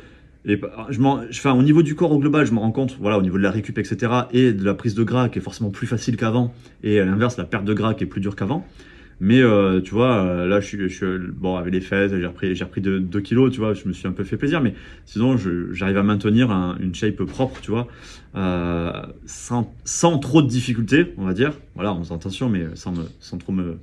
et 0.45 0.61
je 0.91 1.01
enfin, 1.01 1.53
au 1.53 1.63
niveau 1.63 1.81
du 1.81 1.95
corps 1.95 2.11
au 2.11 2.19
global, 2.19 2.45
je 2.45 2.53
me 2.53 2.59
rends 2.59 2.71
compte, 2.71 2.95
voilà, 3.01 3.17
au 3.17 3.23
niveau 3.23 3.39
de 3.39 3.41
la 3.41 3.49
récup, 3.49 3.79
etc., 3.79 4.13
et 4.31 4.53
de 4.53 4.63
la 4.63 4.75
prise 4.75 4.93
de 4.93 5.01
gras 5.01 5.27
qui 5.27 5.39
est 5.39 5.41
forcément 5.41 5.71
plus 5.71 5.87
facile 5.87 6.17
qu'avant, 6.17 6.53
et 6.83 6.99
à 6.99 7.05
l'inverse, 7.05 7.35
la 7.37 7.45
perte 7.45 7.65
de 7.65 7.73
gras 7.73 7.95
qui 7.95 8.03
est 8.03 8.07
plus 8.07 8.21
dure 8.21 8.35
qu'avant. 8.35 8.63
Mais 9.21 9.41
euh, 9.41 9.81
tu 9.81 9.93
vois, 9.93 10.45
là, 10.47 10.59
je 10.59 10.65
suis, 10.65 10.77
je 10.77 10.87
suis, 10.87 11.05
bon 11.33 11.57
avec 11.57 11.73
les 11.73 11.81
fesses, 11.81 12.11
j'ai 12.11 12.25
repris, 12.25 12.55
j'ai 12.55 12.63
repris 12.63 12.81
2 12.81 13.19
kilos, 13.21 13.51
tu 13.51 13.59
vois, 13.59 13.73
je 13.73 13.87
me 13.87 13.93
suis 13.93 14.07
un 14.07 14.13
peu 14.13 14.23
fait 14.23 14.37
plaisir, 14.37 14.61
mais 14.61 14.73
sinon, 15.05 15.35
j'arrive 15.71 15.97
à 15.97 16.03
maintenir 16.03 16.51
une 16.79 16.95
shape 16.95 17.23
propre, 17.23 17.59
tu 17.61 17.71
vois, 17.71 17.87
sans, 19.25 19.73
sans, 19.83 20.17
trop 20.19 20.41
de 20.41 20.47
difficultés, 20.47 21.13
on 21.17 21.25
va 21.25 21.33
dire. 21.33 21.53
Voilà, 21.75 21.93
on 21.93 22.01
attention, 22.13 22.49
mais 22.49 22.65
sans, 22.75 22.93
me, 22.93 23.03
sans 23.19 23.37
trop 23.37 23.51
me, 23.51 23.77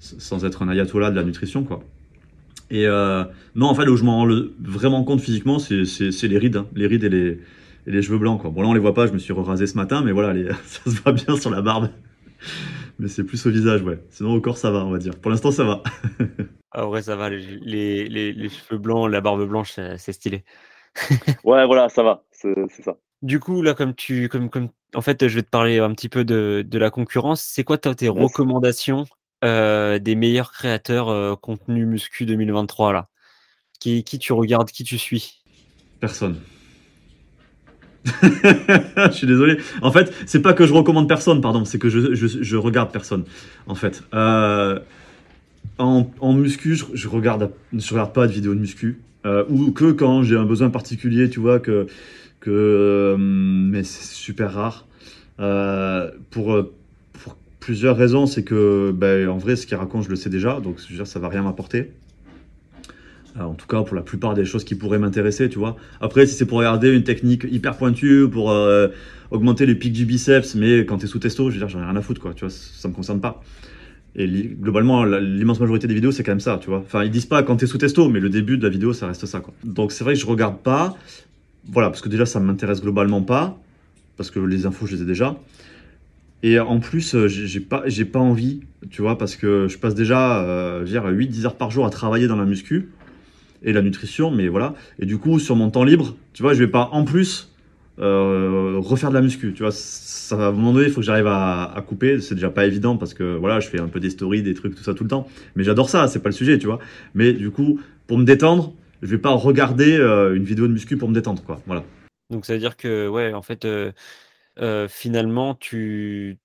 sans 0.00 0.44
être 0.44 0.62
un 0.62 0.68
ayatollah 0.68 1.10
de 1.10 1.16
la 1.16 1.24
nutrition, 1.24 1.64
quoi. 1.64 1.82
Et 2.70 2.86
euh, 2.86 3.24
non, 3.54 3.66
en 3.66 3.74
fait, 3.74 3.86
où 3.88 3.96
je 3.96 4.04
m'en 4.04 4.18
rends 4.18 4.28
vraiment 4.60 5.04
compte 5.04 5.20
physiquement, 5.20 5.58
c'est 5.58 5.82
les 6.22 6.38
rides, 6.38 6.56
hein. 6.56 6.66
les 6.74 6.86
rides 6.86 7.04
et 7.04 7.08
les, 7.08 7.40
et 7.86 7.90
les 7.90 8.02
cheveux 8.02 8.18
blancs. 8.18 8.40
Quoi. 8.40 8.50
Bon, 8.50 8.62
là, 8.62 8.68
on 8.68 8.74
les 8.74 8.80
voit 8.80 8.94
pas, 8.94 9.06
je 9.06 9.12
me 9.12 9.18
suis 9.18 9.32
rasé 9.32 9.66
ce 9.66 9.76
matin, 9.76 10.02
mais 10.04 10.12
voilà, 10.12 10.32
les, 10.32 10.48
ça 10.66 10.90
se 10.90 11.02
voit 11.02 11.12
bien 11.12 11.36
sur 11.36 11.50
la 11.50 11.62
barbe. 11.62 11.90
Mais 12.98 13.08
c'est 13.08 13.24
plus 13.24 13.44
au 13.46 13.50
visage, 13.50 13.82
ouais. 13.82 13.98
Sinon, 14.10 14.34
au 14.34 14.40
corps, 14.40 14.58
ça 14.58 14.70
va, 14.70 14.84
on 14.84 14.90
va 14.90 14.98
dire. 14.98 15.16
Pour 15.16 15.30
l'instant, 15.30 15.50
ça 15.50 15.64
va. 15.64 15.82
ah 16.72 16.88
ouais, 16.88 17.02
ça 17.02 17.16
va. 17.16 17.30
Les, 17.30 18.08
les, 18.08 18.32
les, 18.32 18.48
cheveux 18.48 18.78
blancs, 18.78 19.10
la 19.10 19.20
barbe 19.20 19.46
blanche, 19.46 19.72
c'est 19.72 20.12
stylé. 20.12 20.44
ouais, 21.44 21.66
voilà, 21.66 21.88
ça 21.88 22.02
va. 22.02 22.24
C'est 22.30 22.82
ça. 22.82 22.96
Du 23.22 23.40
coup, 23.40 23.62
là, 23.62 23.74
comme 23.74 23.94
tu, 23.94 24.28
comme, 24.28 24.50
comme, 24.50 24.68
en 24.94 25.00
fait, 25.00 25.26
je 25.26 25.34
vais 25.34 25.42
te 25.42 25.48
parler 25.48 25.78
un 25.78 25.92
petit 25.92 26.08
peu 26.08 26.24
de, 26.24 26.64
de 26.66 26.78
la 26.78 26.90
concurrence. 26.90 27.42
C'est 27.42 27.64
quoi 27.64 27.78
tes 27.78 28.08
recommandations 28.08 29.06
euh, 29.44 29.98
des 29.98 30.14
meilleurs 30.14 30.52
créateurs 30.52 31.08
euh, 31.08 31.34
contenu 31.34 31.86
muscu 31.86 32.26
2023 32.26 32.92
là? 32.92 33.08
Qui, 33.80 34.04
qui 34.04 34.18
tu 34.18 34.32
regardes, 34.32 34.70
qui 34.70 34.84
tu 34.84 34.98
suis? 34.98 35.42
Personne. 36.00 36.40
je 38.22 39.10
suis 39.12 39.26
désolé. 39.26 39.58
En 39.82 39.90
fait, 39.90 40.12
c'est 40.26 40.40
pas 40.40 40.52
que 40.52 40.66
je 40.66 40.72
recommande 40.72 41.08
personne, 41.08 41.40
pardon, 41.40 41.64
c'est 41.64 41.78
que 41.78 41.88
je, 41.88 42.56
regarde 42.56 42.92
personne. 42.92 43.24
En 43.66 43.74
fait, 43.74 44.02
euh, 44.12 44.78
en, 45.78 46.32
muscu, 46.34 46.76
je, 46.76 46.84
je, 46.92 47.08
regarde, 47.08 47.50
je 47.72 47.90
regarde 47.90 48.12
pas 48.12 48.26
de 48.26 48.32
vidéos 48.32 48.54
de 48.54 48.60
muscu, 48.60 49.00
ou 49.48 49.72
que 49.72 49.92
quand 49.92 50.22
j'ai 50.22 50.36
un 50.36 50.44
besoin 50.44 50.70
particulier, 50.70 51.30
tu 51.30 51.40
vois 51.40 51.60
que 51.60 51.86
que, 52.40 53.16
mais 53.18 53.84
c'est 53.84 54.04
super 54.04 54.52
rare. 54.52 54.86
pour 56.30 56.66
plusieurs 57.64 57.96
raisons. 57.96 58.26
C'est 58.26 58.44
que, 58.44 58.92
ben, 58.94 59.28
en 59.28 59.38
vrai, 59.38 59.56
ce 59.56 59.66
qu'il 59.66 59.76
raconte, 59.76 60.04
je 60.04 60.10
le 60.10 60.16
sais 60.16 60.30
déjà, 60.30 60.60
donc 60.60 60.80
ça 60.80 61.18
va 61.18 61.28
rien 61.28 61.42
m'apporter. 61.42 61.92
En 63.40 63.54
tout 63.54 63.66
cas, 63.66 63.82
pour 63.82 63.96
la 63.96 64.02
plupart 64.02 64.34
des 64.34 64.44
choses 64.44 64.64
qui 64.64 64.74
pourraient 64.74 64.98
m'intéresser, 64.98 65.48
tu 65.48 65.58
vois. 65.58 65.76
Après, 66.00 66.26
si 66.26 66.34
c'est 66.34 66.46
pour 66.46 66.58
regarder 66.58 66.90
une 66.90 67.02
technique 67.02 67.44
hyper 67.50 67.76
pointue, 67.76 68.28
pour 68.30 68.52
euh, 68.52 68.88
augmenter 69.30 69.66
les 69.66 69.74
pics 69.74 69.92
du 69.92 70.06
biceps, 70.06 70.54
mais 70.54 70.86
quand 70.86 70.98
tu 70.98 71.06
es 71.06 71.08
sous 71.08 71.18
testo, 71.18 71.50
je 71.50 71.54
veux 71.54 71.58
dire, 71.58 71.68
j'en 71.68 71.80
ai 71.80 71.84
rien 71.84 71.96
à 71.96 72.02
foutre, 72.02 72.20
quoi. 72.20 72.32
Tu 72.34 72.44
vois, 72.44 72.50
ça 72.50 72.88
me 72.88 72.94
concerne 72.94 73.20
pas. 73.20 73.42
Et 74.16 74.28
globalement, 74.28 75.04
l'immense 75.04 75.58
majorité 75.58 75.88
des 75.88 75.94
vidéos, 75.94 76.12
c'est 76.12 76.22
quand 76.22 76.30
même 76.30 76.40
ça, 76.40 76.58
tu 76.62 76.68
vois. 76.68 76.78
Enfin, 76.78 77.02
ils 77.02 77.10
disent 77.10 77.26
pas 77.26 77.42
quand 77.42 77.56
t'es 77.56 77.66
sous 77.66 77.78
testo, 77.78 78.08
mais 78.08 78.20
le 78.20 78.30
début 78.30 78.56
de 78.56 78.62
la 78.62 78.68
vidéo, 78.68 78.92
ça 78.92 79.08
reste 79.08 79.26
ça, 79.26 79.40
quoi. 79.40 79.52
Donc, 79.64 79.90
c'est 79.90 80.04
vrai 80.04 80.14
que 80.14 80.20
je 80.20 80.26
regarde 80.26 80.58
pas. 80.58 80.96
Voilà, 81.66 81.90
parce 81.90 82.02
que 82.02 82.08
déjà, 82.08 82.26
ça 82.26 82.38
m'intéresse 82.38 82.80
globalement 82.80 83.22
pas. 83.22 83.58
Parce 84.16 84.30
que 84.30 84.38
les 84.38 84.66
infos, 84.66 84.86
je 84.86 84.94
les 84.94 85.02
ai 85.02 85.06
déjà. 85.06 85.36
Et 86.44 86.60
en 86.60 86.78
plus, 86.78 87.16
euh, 87.16 87.26
j'ai 87.26 87.58
pas, 87.58 87.84
pas 88.12 88.18
envie, 88.20 88.60
tu 88.90 89.02
vois, 89.02 89.18
parce 89.18 89.34
que 89.34 89.66
je 89.66 89.78
passe 89.78 89.94
déjà, 89.94 90.44
euh, 90.44 90.84
8-10 90.84 91.46
heures 91.46 91.56
par 91.56 91.72
jour 91.72 91.84
à 91.86 91.90
travailler 91.90 92.28
dans 92.28 92.36
la 92.36 92.44
muscu 92.44 92.90
et 93.64 93.72
la 93.72 93.82
nutrition, 93.82 94.30
mais 94.30 94.48
voilà. 94.48 94.74
Et 94.98 95.06
du 95.06 95.18
coup, 95.18 95.38
sur 95.38 95.56
mon 95.56 95.70
temps 95.70 95.84
libre, 95.84 96.16
tu 96.32 96.42
vois, 96.42 96.54
je 96.54 96.60
vais 96.60 96.70
pas 96.70 96.90
en 96.92 97.04
plus 97.04 97.54
euh, 97.98 98.74
refaire 98.78 99.10
de 99.10 99.14
la 99.14 99.20
muscu, 99.20 99.52
tu 99.54 99.62
vois. 99.62 99.72
Ça, 99.72 100.36
à 100.36 100.48
un 100.48 100.52
moment 100.52 100.80
il 100.80 100.90
faut 100.90 101.00
que 101.00 101.06
j'arrive 101.06 101.26
à, 101.26 101.84
couper. 101.86 102.20
C'est 102.20 102.34
déjà 102.34 102.50
pas 102.50 102.66
évident 102.66 102.96
parce 102.96 103.14
que 103.14 103.36
voilà, 103.36 103.60
je 103.60 103.68
fais 103.68 103.80
un 103.80 103.88
peu 103.88 104.00
des 104.00 104.10
stories, 104.10 104.42
des 104.42 104.54
trucs, 104.54 104.74
tout 104.74 104.82
ça 104.82 104.94
tout 104.94 105.04
le 105.04 105.10
temps. 105.10 105.28
Mais 105.56 105.64
j'adore 105.64 105.88
ça, 105.88 106.08
c'est 106.08 106.20
pas 106.20 106.28
le 106.28 106.34
sujet, 106.34 106.58
tu 106.58 106.66
vois. 106.66 106.78
Mais 107.14 107.32
du 107.32 107.50
coup, 107.50 107.80
pour 108.06 108.18
me 108.18 108.24
détendre, 108.24 108.72
je 109.02 109.08
vais 109.08 109.18
pas 109.18 109.30
regarder 109.30 109.96
euh, 109.96 110.34
une 110.34 110.44
vidéo 110.44 110.66
de 110.66 110.72
muscu 110.72 110.96
pour 110.96 111.08
me 111.08 111.14
détendre, 111.14 111.42
quoi. 111.42 111.60
Voilà. 111.66 111.84
Donc 112.30 112.46
ça 112.46 112.54
veut 112.54 112.58
dire 112.58 112.76
que, 112.76 113.06
ouais, 113.08 113.32
en 113.32 113.42
fait, 113.42 113.64
euh, 113.64 114.88
finalement, 114.88 115.54
tu 115.54 116.38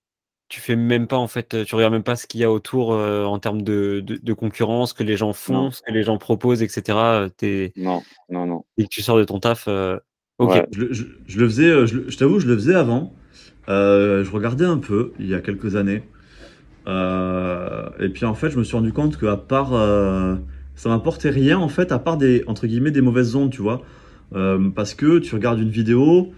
tu 0.50 0.60
fais 0.60 0.76
même 0.76 1.06
pas 1.08 1.18
en 1.18 1.28
fait, 1.28 1.64
tu 1.64 1.76
regardes 1.76 1.94
même 1.94 2.04
pas 2.04 2.16
ce 2.16 2.26
qu'il 2.26 2.42
y 2.42 2.44
a 2.44 2.52
autour 2.52 2.90
en 2.90 3.40
termes 3.40 3.62
de, 3.62 4.04
de, 4.04 4.34
concurrence, 4.34 4.94
que 4.94 5.04
les 5.04 5.16
gens 5.16 5.32
font, 5.32 5.70
ce 5.70 5.82
que 5.84 5.92
les 5.92 6.04
gens 6.04 6.18
proposent, 6.18 6.64
etc. 6.64 6.98
Non, 7.78 8.02
non, 8.30 8.46
non. 8.48 8.66
Et 8.78 8.84
que 8.84 8.90
tu 8.90 9.04
sors 9.04 9.18
de 9.18 9.24
ton 9.24 9.40
taf. 9.40 9.68
ok. 10.40 10.66
Je, 10.72 10.86
je, 10.92 11.40
le 11.40 11.48
faisais, 11.48 11.88
je, 11.88 12.18
t'avoue, 12.18 12.40
je 12.40 12.48
le 12.48 12.56
faisais 12.56 12.74
avant. 12.74 13.14
je 13.68 14.30
regardais 14.32 14.66
un 14.66 14.80
peu 14.80 15.14
il 15.20 15.28
y 15.28 15.36
a 15.36 15.40
quelques 15.40 15.76
années. 15.76 16.02
et 16.88 18.10
puis 18.10 18.26
en 18.26 18.34
fait, 18.34 18.50
je 18.50 18.58
me 18.58 18.64
suis 18.64 18.76
rendu 18.76 18.92
compte 18.92 19.20
qu'à 19.20 19.38
part, 19.38 19.70
ça 20.76 20.90
m'apportait 20.90 21.30
rien 21.30 21.60
en 21.60 21.70
fait, 21.70 21.92
à 21.92 22.00
part 22.00 22.18
des 22.18 22.44
entre 22.48 22.66
guillemets 22.66 22.92
des 22.92 23.02
mauvaises 23.02 23.36
ondes, 23.36 23.52
tu 23.52 23.62
vois, 23.62 23.84
parce 24.76 24.96
que 24.96 25.20
tu 25.20 25.36
regardes 25.36 25.60
une 25.60 25.70
vidéo. 25.70 26.34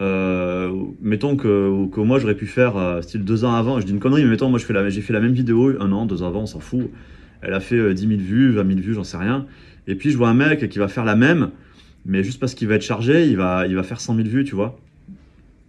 Euh, 0.00 0.72
mettons 1.00 1.36
que, 1.36 1.86
que 1.88 2.00
moi 2.00 2.18
j'aurais 2.18 2.34
pu 2.34 2.46
faire 2.46 2.76
euh, 2.76 3.02
style 3.02 3.24
deux 3.24 3.44
ans 3.44 3.54
avant, 3.54 3.78
je 3.80 3.86
dis 3.86 3.92
une 3.92 4.00
connerie, 4.00 4.24
mais 4.24 4.30
mettons 4.30 4.48
moi 4.48 4.58
j'ai 4.58 4.64
fait, 5.00 5.12
la, 5.12 5.20
même 5.20 5.32
vidéo 5.32 5.80
un 5.80 5.92
an, 5.92 6.06
deux 6.06 6.22
ans 6.22 6.28
avant, 6.28 6.42
on 6.42 6.46
s'en 6.46 6.60
fout. 6.60 6.90
Elle 7.42 7.54
a 7.54 7.60
fait 7.60 7.94
10 7.94 8.04
euh, 8.04 8.08
000 8.08 8.20
vues, 8.20 8.52
20 8.52 8.66
000 8.66 8.80
vues, 8.80 8.94
j'en 8.94 9.04
sais 9.04 9.16
rien. 9.16 9.46
Et 9.86 9.94
puis 9.94 10.10
je 10.10 10.16
vois 10.16 10.28
un 10.28 10.34
mec 10.34 10.68
qui 10.68 10.78
va 10.78 10.88
faire 10.88 11.04
la 11.04 11.16
même, 11.16 11.50
mais 12.06 12.24
juste 12.24 12.40
parce 12.40 12.54
qu'il 12.54 12.68
va 12.68 12.76
être 12.76 12.82
chargé, 12.82 13.26
il 13.26 13.36
va, 13.36 13.66
il 13.66 13.74
va 13.74 13.82
faire 13.82 14.00
100 14.00 14.16
000 14.16 14.28
vues, 14.28 14.44
tu 14.44 14.54
vois. 14.54 14.78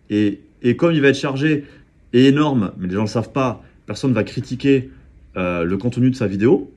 Et, 0.09 0.41
et 0.61 0.75
comme 0.75 0.93
il 0.93 1.01
va 1.01 1.09
être 1.09 1.17
chargé 1.17 1.65
et 2.13 2.27
énorme, 2.27 2.71
mais 2.77 2.87
les 2.87 2.93
gens 2.93 3.01
ne 3.01 3.07
le 3.07 3.11
savent 3.11 3.31
pas, 3.31 3.63
personne 3.85 4.11
ne 4.11 4.15
va 4.15 4.23
critiquer 4.23 4.89
le 5.35 5.75
contenu 5.77 6.11
de 6.11 6.15
sa 6.15 6.27
vidéo. 6.27 6.71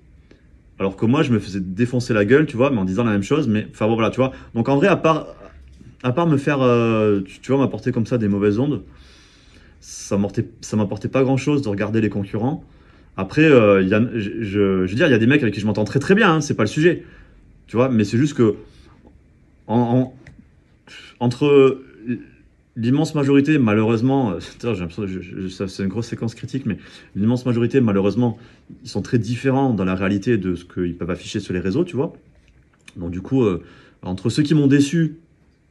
Alors 0.79 0.97
que 0.97 1.07
moi, 1.07 1.23
je 1.23 1.33
me 1.33 1.39
faisais 1.39 1.61
défoncer 1.61 2.13
la 2.13 2.25
gueule, 2.25 2.47
tu 2.47 2.57
vois, 2.57 2.71
mais 2.71 2.79
en 2.79 2.85
disant 2.85 3.05
la 3.05 3.13
même 3.13 3.23
chose. 3.23 3.49
Mais 3.49 3.67
enfin 3.71 3.87
bon, 3.87 3.95
voilà, 3.95 4.11
tu 4.11 4.17
vois. 4.17 4.33
Donc 4.55 4.69
en 4.69 4.77
vrai, 4.77 4.89
à 4.89 4.97
part, 4.97 5.27
à 6.07 6.13
part 6.13 6.29
me 6.29 6.37
faire, 6.37 6.63
euh, 6.63 7.21
tu, 7.43 7.51
vois, 7.51 7.59
m'apporter 7.59 7.91
comme 7.91 8.07
ça 8.07 8.17
des 8.17 8.29
mauvaises 8.29 8.61
ondes, 8.61 8.85
ça 9.81 10.17
m'apportait 10.17 11.09
pas 11.09 11.25
grand 11.25 11.37
chose 11.37 11.63
de 11.63 11.69
regarder 11.69 12.01
les 12.01 12.11
concurrents. 12.11 12.63
Après, 13.17 13.43
euh, 13.43 13.83
y 13.83 13.93
a, 13.93 14.01
je, 14.15 14.61
veux 14.61 14.87
dire, 14.87 15.09
il 15.09 15.11
y 15.11 15.15
a 15.15 15.19
des 15.19 15.27
mecs 15.27 15.43
avec 15.43 15.53
qui 15.53 15.59
je 15.59 15.67
m'entends 15.67 15.85
très 15.85 15.99
très 15.99 16.15
bien, 16.15 16.35
hein, 16.35 16.41
c'est 16.41 16.55
pas 16.55 16.63
le 16.63 16.69
sujet. 16.69 17.03
Tu 17.67 17.75
vois, 17.75 17.89
mais 17.89 18.05
c'est 18.05 18.19
juste 18.19 18.35
que 18.35 18.55
en, 19.67 20.15
entre 21.19 21.83
l'immense 22.77 23.17
majorité, 23.17 23.59
malheureusement, 23.59 24.35
euh, 24.65 25.49
c'est 25.49 25.83
une 25.83 25.89
grosse 25.89 26.07
séquence 26.07 26.37
critique, 26.37 26.67
mais 26.67 26.79
l'immense 27.17 27.45
majorité, 27.47 27.81
malheureusement, 27.81 28.39
ils 28.85 28.89
sont 28.89 29.03
très 29.03 29.19
différents 29.19 29.75
dans 29.75 29.85
la 29.85 29.97
réalité 29.97 30.39
de 30.39 30.55
ce 30.55 30.65
qu'ils 30.65 30.97
peuvent 30.97 31.11
afficher 31.11 31.41
sur 31.41 31.53
les 31.53 31.61
réseaux, 31.61 31.83
tu 31.83 31.97
vois. 31.97 32.13
Donc 32.97 33.11
du 33.11 33.23
coup, 33.23 33.45
entre 34.03 34.31
ceux 34.31 34.45
qui 34.45 34.55
m'ont 34.55 34.69
déçu 34.69 35.17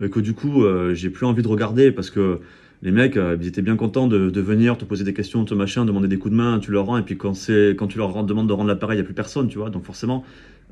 et 0.01 0.09
que 0.09 0.19
du 0.19 0.33
coup, 0.33 0.63
euh, 0.63 0.93
j'ai 0.93 1.09
plus 1.09 1.25
envie 1.25 1.43
de 1.43 1.47
regarder 1.47 1.91
parce 1.91 2.09
que 2.09 2.39
les 2.81 2.91
mecs, 2.91 3.17
euh, 3.17 3.37
ils 3.39 3.47
étaient 3.47 3.61
bien 3.61 3.75
contents 3.75 4.07
de, 4.07 4.39
venir 4.39 4.77
te 4.77 4.85
poser 4.85 5.03
des 5.03 5.13
questions, 5.13 5.45
te 5.45 5.53
machin, 5.53 5.85
demander 5.85 6.07
des 6.07 6.17
coups 6.17 6.31
de 6.31 6.37
main, 6.37 6.59
tu 6.59 6.71
leur 6.71 6.85
rends, 6.85 6.97
et 6.97 7.01
puis 7.01 7.17
quand, 7.17 7.33
quand 7.77 7.87
tu 7.87 7.97
leur 7.97 8.23
demandes 8.23 8.47
de 8.47 8.53
rendre 8.53 8.67
l'appareil, 8.67 8.97
il 8.97 9.01
n'y 9.01 9.05
a 9.05 9.05
plus 9.05 9.13
personne, 9.13 9.47
tu 9.47 9.57
vois. 9.57 9.69
Donc 9.69 9.83
forcément, 9.83 10.23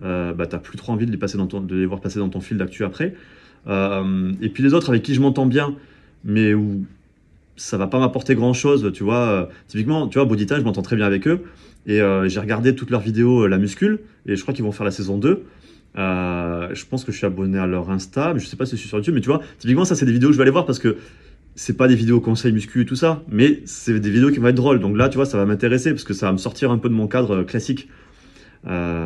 euh, 0.04 0.34
bah, 0.34 0.46
tu 0.46 0.56
n'as 0.56 0.62
plus 0.62 0.78
trop 0.78 0.92
envie 0.92 1.06
de 1.06 1.12
les, 1.12 1.18
passer 1.18 1.38
dans 1.38 1.48
ton, 1.48 1.62
de 1.62 1.76
les 1.76 1.86
voir 1.86 2.02
passer 2.02 2.20
dans 2.20 2.30
ton 2.30 2.42
fil 2.42 2.58
d'actu 2.58 2.84
après. 2.84 3.16
Et 3.66 4.50
puis 4.50 4.62
les 4.62 4.74
autres 4.74 4.90
avec 4.90 5.04
qui 5.04 5.14
je 5.14 5.22
m'entends 5.22 5.46
bien, 5.46 5.76
mais 6.26 6.54
où 6.54 6.84
ça 7.56 7.78
va 7.78 7.88
pas 7.88 8.00
m'apporter 8.00 8.36
grand 8.36 8.54
chose, 8.54 8.92
tu 8.94 9.04
vois. 9.04 9.50
typiquement, 9.68 10.08
tu 10.08 10.18
vois, 10.18 10.26
Bodytime, 10.26 10.58
je 10.58 10.63
m'entends 10.63 10.82
très 10.82 10.96
bien 10.96 11.06
avec 11.06 11.28
eux. 11.28 11.44
Et 11.86 12.00
j'ai 12.26 12.39
regardé 12.39 12.76
toutes 12.76 12.89
leurs 12.89 13.02
vidéos, 13.02 13.48
la 13.48 13.58
muscule, 13.58 14.00
et 14.26 14.36
je 14.36 14.42
crois 14.42 14.54
qu'ils 14.54 14.63
vont 14.63 14.72
faire 14.72 14.86
la 14.86 14.92
saison 14.92 15.18
2. 15.18 15.44
Euh, 15.98 16.70
je 16.74 16.86
pense 16.86 17.04
que 17.04 17.12
je 17.12 17.18
suis 17.18 17.26
abonné 17.26 17.60
à 17.60 17.68
leur 17.68 17.89
Insta, 17.89 18.34
mais 18.34 18.39
je 18.39 18.48
sais 18.48 18.56
pas 18.56 18.66
si 18.66 18.76
je 18.76 18.82
suis 18.82 18.89
sur 18.89 18.98
YouTube, 18.98 19.13
mais 19.13 19.22
tu 19.22 19.28
vois, 19.28 19.42
typiquement, 19.60 19.86
ça, 19.86 19.96
c'est 19.96 20.06
des 20.06 20.12
vidéos 20.12 20.30
que 20.30 20.34
je 20.34 20.38
vais 20.38 20.44
aller 20.44 20.52
voir 20.52 20.66
parce 20.66 20.80
que 20.80 20.98
c'est 21.56 21.78
pas 21.78 21.88
des 21.88 21.96
vidéos 21.96 22.20
conseils 22.20 22.52
muscu 22.52 22.82
et 22.82 22.86
tout 22.86 22.96
ça, 22.96 23.24
mais 23.28 23.62
c'est 23.66 24.00
des 24.00 24.10
vidéos 24.10 24.32
qui 24.32 24.39
vont 24.39 24.48
être 24.48 24.56
drôles. 24.56 24.80
Donc 24.80 24.98
là, 24.98 25.10
tu 25.10 25.18
vois, 25.18 25.26
ça 25.26 25.38
va 25.38 25.46
m'intéresser 25.46 25.92
parce 25.92 26.04
que 26.04 26.13
ça 26.13 26.28
va 26.28 26.32
me 26.32 26.38
sortir 26.38 26.72
un 26.72 26.80
peu 26.80 26.89
de 26.89 26.96
mon 26.96 27.08
cadre 27.08 27.38
euh, 27.38 27.44
classique. 27.44 27.89
Euh, 28.66 29.06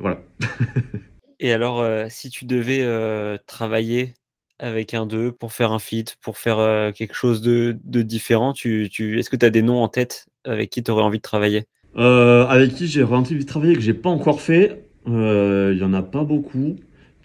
voilà. 0.00 0.22
et 1.40 1.52
alors, 1.52 1.84
si 2.10 2.30
tu 2.30 2.46
devais 2.46 3.38
travailler 3.46 4.14
avec 4.58 4.94
un 4.94 5.06
d'eux 5.06 5.32
pour 5.32 5.52
faire 5.52 5.72
un 5.72 5.78
feat, 5.78 6.16
pour 6.20 6.38
faire 6.38 6.92
quelque 6.92 7.14
chose 7.14 7.42
de, 7.42 7.76
différent, 8.02 8.52
tu, 8.52 8.88
tu... 8.90 9.18
est-ce 9.18 9.30
que 9.30 9.36
tu 9.36 9.46
as 9.46 9.50
des 9.50 9.62
noms 9.62 9.82
en 9.82 9.88
tête 9.88 10.26
avec 10.44 10.70
qui 10.70 10.82
tu 10.82 10.90
aurais 10.90 11.02
envie 11.02 11.18
de 11.18 11.22
travailler? 11.22 11.66
Avec 11.96 12.74
qui 12.74 12.86
j'ai 12.86 13.02
envie 13.02 13.38
de 13.38 13.42
travailler 13.44 13.74
que 13.74 13.80
j'ai 13.80 13.94
pas 13.94 14.10
encore 14.10 14.40
fait 14.40 14.88
il 15.08 15.14
euh, 15.14 15.74
y 15.74 15.84
en 15.84 15.94
a 15.94 16.02
pas 16.02 16.24
beaucoup. 16.24 16.76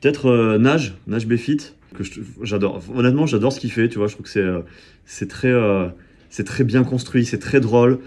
Peut-être 0.02 0.28
euh, 0.28 0.58
Nage, 0.58 0.96
Nage 1.08 1.28
Befit, 1.28 1.76
que 1.94 2.04
j'adore. 2.42 2.82
Honnêtement, 2.96 3.26
j'adore 3.26 3.52
ce 3.52 3.60
qu'il 3.60 3.72
fait. 3.72 3.90
Tu 3.90 3.98
vois, 3.98 4.08
je 4.08 4.14
trouve 4.14 4.26
que 4.26 4.32
c'est 4.32 4.40
euh, 4.40 4.62
c'est 5.06 5.28
très 5.28 5.54
c'est 6.30 6.46
très 6.46 6.64
bien 6.64 6.84
construit, 6.84 7.26
c'est 7.26 7.40
très 7.40 7.60
drôle, 7.60 8.00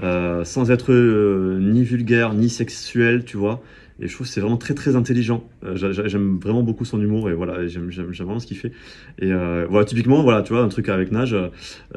sans 0.00 0.70
être 0.70 0.92
ni 0.92 1.82
vulgaire 1.82 2.34
ni 2.34 2.48
sexuel. 2.48 3.24
Tu 3.24 3.36
vois. 3.36 3.62
Et 4.00 4.08
je 4.08 4.14
trouve 4.14 4.26
c'est 4.26 4.40
vraiment 4.40 4.56
très 4.56 4.74
très 4.74 4.96
intelligent. 4.96 5.44
j'aime 5.74 6.38
vraiment 6.38 6.62
beaucoup 6.62 6.84
son 6.84 7.00
humour 7.00 7.30
et 7.30 7.34
voilà, 7.34 7.66
j'aime 7.66 7.90
vraiment 7.90 8.40
ce 8.40 8.46
qu'il 8.46 8.56
fait. 8.56 8.72
Et 9.20 9.32
voilà, 9.32 9.84
typiquement, 9.84 10.22
voilà, 10.22 10.42
tu 10.42 10.52
vois, 10.52 10.62
un 10.62 10.68
truc 10.68 10.88
avec 10.88 11.12
Nage, 11.12 11.36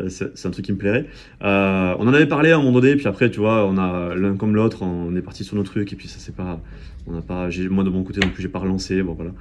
c'est 0.07 0.45
un 0.45 0.51
truc 0.51 0.65
qui 0.65 0.71
me 0.71 0.77
plairait. 0.77 1.05
on 1.41 2.07
en 2.07 2.13
avait 2.13 2.27
parlé 2.27 2.51
à 2.51 2.55
un 2.55 2.59
moment 2.59 2.79
donné, 2.79 2.95
puis 2.95 3.07
après, 3.07 3.31
tu 3.31 3.39
vois, 3.39 3.65
on 3.65 3.77
a 3.77 4.13
l'un 4.15 4.35
comme 4.35 4.55
l'autre, 4.55 4.83
on 4.83 5.15
est 5.15 5.21
parti 5.21 5.43
sur 5.43 5.55
nos 5.55 5.63
trucs 5.63 5.91
et 5.91 5.95
puis 5.95 6.07
ça 6.07 6.17
c'est 6.19 6.35
pas, 6.35 6.61
on 7.07 7.13
n'a 7.13 7.21
pas, 7.21 7.49
moi 7.69 7.83
de 7.83 7.89
mon 7.89 8.03
côté 8.03 8.19
non 8.19 8.29
plus, 8.29 8.41
j'ai 8.41 8.49
pas 8.49 8.59
relancé. 8.59 9.01
Bon 9.01 9.13
voilà. 9.13 9.31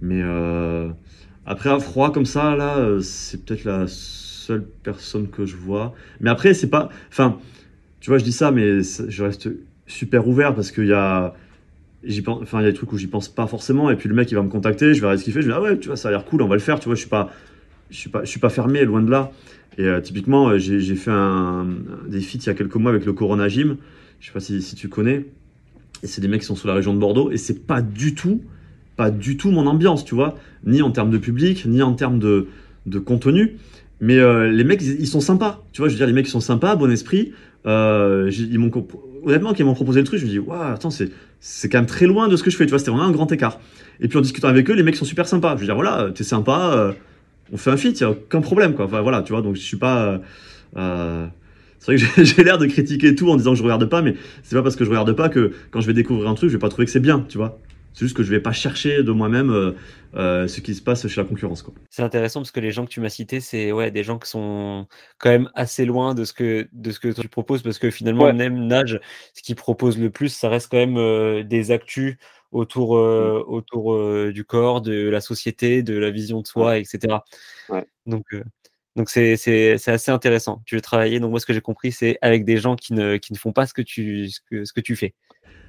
Mais 0.00 0.20
euh, 0.22 0.88
après 1.44 1.70
à 1.70 1.78
froid 1.78 2.12
comme 2.12 2.26
ça 2.26 2.56
là, 2.56 2.78
euh, 2.78 3.00
c'est 3.00 3.44
peut-être 3.44 3.64
la 3.64 3.86
seule 3.88 4.66
personne 4.82 5.28
que 5.28 5.44
je 5.46 5.56
vois. 5.56 5.94
Mais 6.20 6.30
après 6.30 6.54
c'est 6.54 6.70
pas, 6.70 6.88
enfin, 7.08 7.38
tu 8.00 8.10
vois, 8.10 8.18
je 8.18 8.24
dis 8.24 8.32
ça, 8.32 8.50
mais 8.50 8.82
je 8.82 9.24
reste 9.24 9.48
super 9.86 10.26
ouvert 10.26 10.54
parce 10.54 10.70
qu'il 10.70 10.86
y 10.86 10.92
a, 10.92 11.34
j'y 12.04 12.22
pense, 12.22 12.40
enfin 12.42 12.60
il 12.60 12.64
y 12.64 12.68
a 12.68 12.70
des 12.70 12.76
trucs 12.76 12.92
où 12.92 12.98
j'y 12.98 13.06
pense 13.06 13.28
pas 13.28 13.46
forcément. 13.46 13.90
Et 13.90 13.96
puis 13.96 14.08
le 14.08 14.14
mec 14.14 14.30
il 14.30 14.34
va 14.34 14.42
me 14.42 14.48
contacter, 14.48 14.94
je 14.94 15.00
verrai 15.00 15.18
ce 15.18 15.24
qu'il 15.24 15.32
fait, 15.32 15.42
je 15.42 15.48
vais 15.48 15.54
ah 15.54 15.60
ouais, 15.60 15.78
tu 15.78 15.88
vois, 15.88 15.96
ça 15.96 16.08
a 16.08 16.10
l'air 16.10 16.24
cool, 16.24 16.42
on 16.42 16.48
va 16.48 16.54
le 16.54 16.60
faire. 16.60 16.78
Tu 16.80 16.86
vois, 16.86 16.94
je 16.94 17.00
suis 17.00 17.10
pas, 17.10 17.30
je 17.90 17.96
suis 17.96 18.10
pas, 18.10 18.24
je 18.24 18.30
suis 18.30 18.40
pas 18.40 18.50
fermé, 18.50 18.84
loin 18.84 19.02
de 19.02 19.10
là. 19.10 19.32
Et 19.78 19.84
euh, 19.84 20.00
typiquement, 20.00 20.56
j'ai 20.58 20.94
fait 20.94 21.10
un, 21.10 21.66
des 22.08 22.20
feats 22.20 22.38
il 22.38 22.46
y 22.46 22.50
a 22.50 22.54
quelques 22.54 22.76
mois 22.76 22.90
avec 22.90 23.04
le 23.04 23.12
Corona 23.12 23.48
Gym. 23.48 23.76
Je 24.20 24.26
sais 24.26 24.32
pas 24.32 24.40
si, 24.40 24.74
tu 24.74 24.88
connais. 24.88 25.26
Et 26.02 26.06
c'est 26.06 26.20
des 26.20 26.28
mecs 26.28 26.40
qui 26.40 26.46
sont 26.46 26.56
sur 26.56 26.68
la 26.68 26.74
région 26.74 26.94
de 26.94 26.98
Bordeaux. 26.98 27.30
Et 27.30 27.36
c'est 27.36 27.66
pas 27.66 27.82
du 27.82 28.14
tout, 28.14 28.40
pas 28.96 29.10
du 29.10 29.36
tout 29.36 29.50
mon 29.50 29.66
ambiance, 29.66 30.04
tu 30.04 30.14
vois. 30.14 30.36
Ni 30.64 30.82
en 30.82 30.90
termes 30.90 31.10
de 31.10 31.18
public, 31.18 31.66
ni 31.66 31.82
en 31.82 31.92
termes 31.92 32.18
de, 32.18 32.48
de 32.86 32.98
contenu. 32.98 33.56
Mais 34.00 34.18
euh, 34.18 34.50
les 34.50 34.64
mecs, 34.64 34.82
ils 34.82 35.06
sont 35.06 35.20
sympas. 35.20 35.64
Tu 35.72 35.80
vois, 35.80 35.88
je 35.88 35.94
veux 35.94 35.98
dire, 35.98 36.06
les 36.06 36.12
mecs, 36.12 36.26
ils 36.26 36.30
sont 36.30 36.40
sympas, 36.40 36.76
bon 36.76 36.90
esprit. 36.90 37.32
Euh, 37.66 38.30
ils 38.32 38.58
m'ont, 38.58 38.70
honnêtement, 39.24 39.50
quand 39.50 39.58
ils 39.58 39.64
m'ont 39.64 39.74
proposé 39.74 40.00
le 40.00 40.06
truc, 40.06 40.20
je 40.20 40.24
me 40.24 40.30
dis, 40.30 40.38
waouh, 40.38 40.60
attends, 40.60 40.90
c'est, 40.90 41.10
c'est 41.48 41.68
quand 41.68 41.78
même 41.78 41.86
très 41.86 42.06
loin 42.06 42.26
de 42.26 42.34
ce 42.34 42.42
que 42.42 42.50
je 42.50 42.56
fais. 42.56 42.66
Tu 42.66 42.70
vois, 42.70 42.80
c'était 42.80 42.90
vraiment 42.90 43.06
un 43.06 43.12
grand 43.12 43.30
écart. 43.30 43.60
Et 44.00 44.08
puis 44.08 44.18
en 44.18 44.20
discutant 44.20 44.48
avec 44.48 44.68
eux, 44.68 44.74
les 44.74 44.82
mecs 44.82 44.96
sont 44.96 45.04
super 45.04 45.28
sympas. 45.28 45.54
Je 45.54 45.60
veux 45.60 45.66
dire, 45.66 45.76
voilà, 45.76 46.10
t'es 46.12 46.24
sympa, 46.24 46.72
euh, 46.74 46.92
on 47.52 47.56
fait 47.56 47.70
un 47.70 47.76
feat, 47.76 48.00
y 48.00 48.04
a 48.04 48.10
aucun 48.10 48.40
problème, 48.40 48.74
quoi. 48.74 48.86
Enfin, 48.86 49.00
voilà, 49.00 49.22
tu 49.22 49.32
vois, 49.32 49.42
donc 49.42 49.54
je 49.54 49.60
suis 49.60 49.76
pas. 49.76 50.20
Euh, 50.76 51.26
c'est 51.78 51.96
vrai 51.96 52.04
que 52.04 52.24
j'ai 52.24 52.42
l'air 52.42 52.58
de 52.58 52.66
critiquer 52.66 53.14
tout 53.14 53.30
en 53.30 53.36
disant 53.36 53.52
que 53.52 53.58
je 53.58 53.62
regarde 53.62 53.84
pas, 53.86 54.02
mais 54.02 54.16
c'est 54.42 54.56
pas 54.56 54.62
parce 54.62 54.74
que 54.74 54.84
je 54.84 54.90
regarde 54.90 55.12
pas 55.12 55.28
que 55.28 55.52
quand 55.70 55.80
je 55.80 55.86
vais 55.86 55.92
découvrir 55.92 56.28
un 56.28 56.34
truc, 56.34 56.50
je 56.50 56.56
vais 56.56 56.60
pas 56.60 56.68
trouver 56.68 56.84
que 56.84 56.90
c'est 56.90 56.98
bien, 56.98 57.24
tu 57.28 57.38
vois. 57.38 57.60
C'est 57.96 58.04
juste 58.04 58.16
que 58.16 58.22
je 58.22 58.30
vais 58.30 58.40
pas 58.40 58.52
chercher 58.52 59.02
de 59.02 59.10
moi-même 59.10 59.50
euh, 59.50 59.72
euh, 60.16 60.46
ce 60.48 60.60
qui 60.60 60.74
se 60.74 60.82
passe 60.82 61.08
chez 61.08 61.18
la 61.18 61.26
concurrence. 61.26 61.64
C'est 61.88 62.02
intéressant 62.02 62.40
parce 62.40 62.50
que 62.50 62.60
les 62.60 62.70
gens 62.70 62.84
que 62.84 62.90
tu 62.90 63.00
m'as 63.00 63.08
cités, 63.08 63.40
c'est 63.40 63.72
ouais, 63.72 63.90
des 63.90 64.04
gens 64.04 64.18
qui 64.18 64.28
sont 64.28 64.86
quand 65.16 65.30
même 65.30 65.48
assez 65.54 65.86
loin 65.86 66.14
de 66.14 66.24
ce 66.24 66.34
que, 66.34 66.68
de 66.72 66.90
ce 66.90 67.00
que 67.00 67.08
tu 67.08 67.28
proposes 67.28 67.62
parce 67.62 67.78
que 67.78 67.90
finalement, 67.90 68.30
même 68.34 68.66
Nage, 68.66 69.00
ce 69.32 69.40
qu'il 69.42 69.56
propose 69.56 69.98
le 69.98 70.10
plus, 70.10 70.28
ça 70.28 70.50
reste 70.50 70.70
quand 70.70 70.76
même 70.76 70.98
euh, 70.98 71.42
des 71.42 71.70
actus 71.70 72.18
autour, 72.52 72.98
euh, 72.98 73.42
autour 73.46 73.94
euh, 73.94 74.30
du 74.30 74.44
corps, 74.44 74.82
de 74.82 75.08
la 75.08 75.22
société, 75.22 75.82
de 75.82 75.96
la 75.96 76.10
vision 76.10 76.42
de 76.42 76.46
soi, 76.46 76.76
etc. 76.76 77.18
Ouais. 77.70 77.86
Donc, 78.04 78.26
euh, 78.34 78.44
donc 78.94 79.10
c'est, 79.10 79.36
c'est, 79.36 79.78
c'est 79.78 79.92
assez 79.92 80.10
intéressant. 80.10 80.62
Tu 80.66 80.74
veux 80.74 80.80
travailler, 80.80 81.20
donc 81.20 81.30
moi 81.30 81.40
ce 81.40 81.46
que 81.46 81.52
j'ai 81.52 81.60
compris, 81.60 81.92
c'est 81.92 82.18
avec 82.22 82.44
des 82.44 82.58
gens 82.58 82.76
qui 82.76 82.94
ne, 82.94 83.16
qui 83.16 83.32
ne 83.32 83.38
font 83.38 83.52
pas 83.52 83.66
ce 83.66 83.74
que 83.74 83.82
tu, 83.82 84.28
ce 84.28 84.40
que, 84.50 84.64
ce 84.64 84.72
que 84.72 84.80
tu 84.80 84.96
fais. 84.96 85.14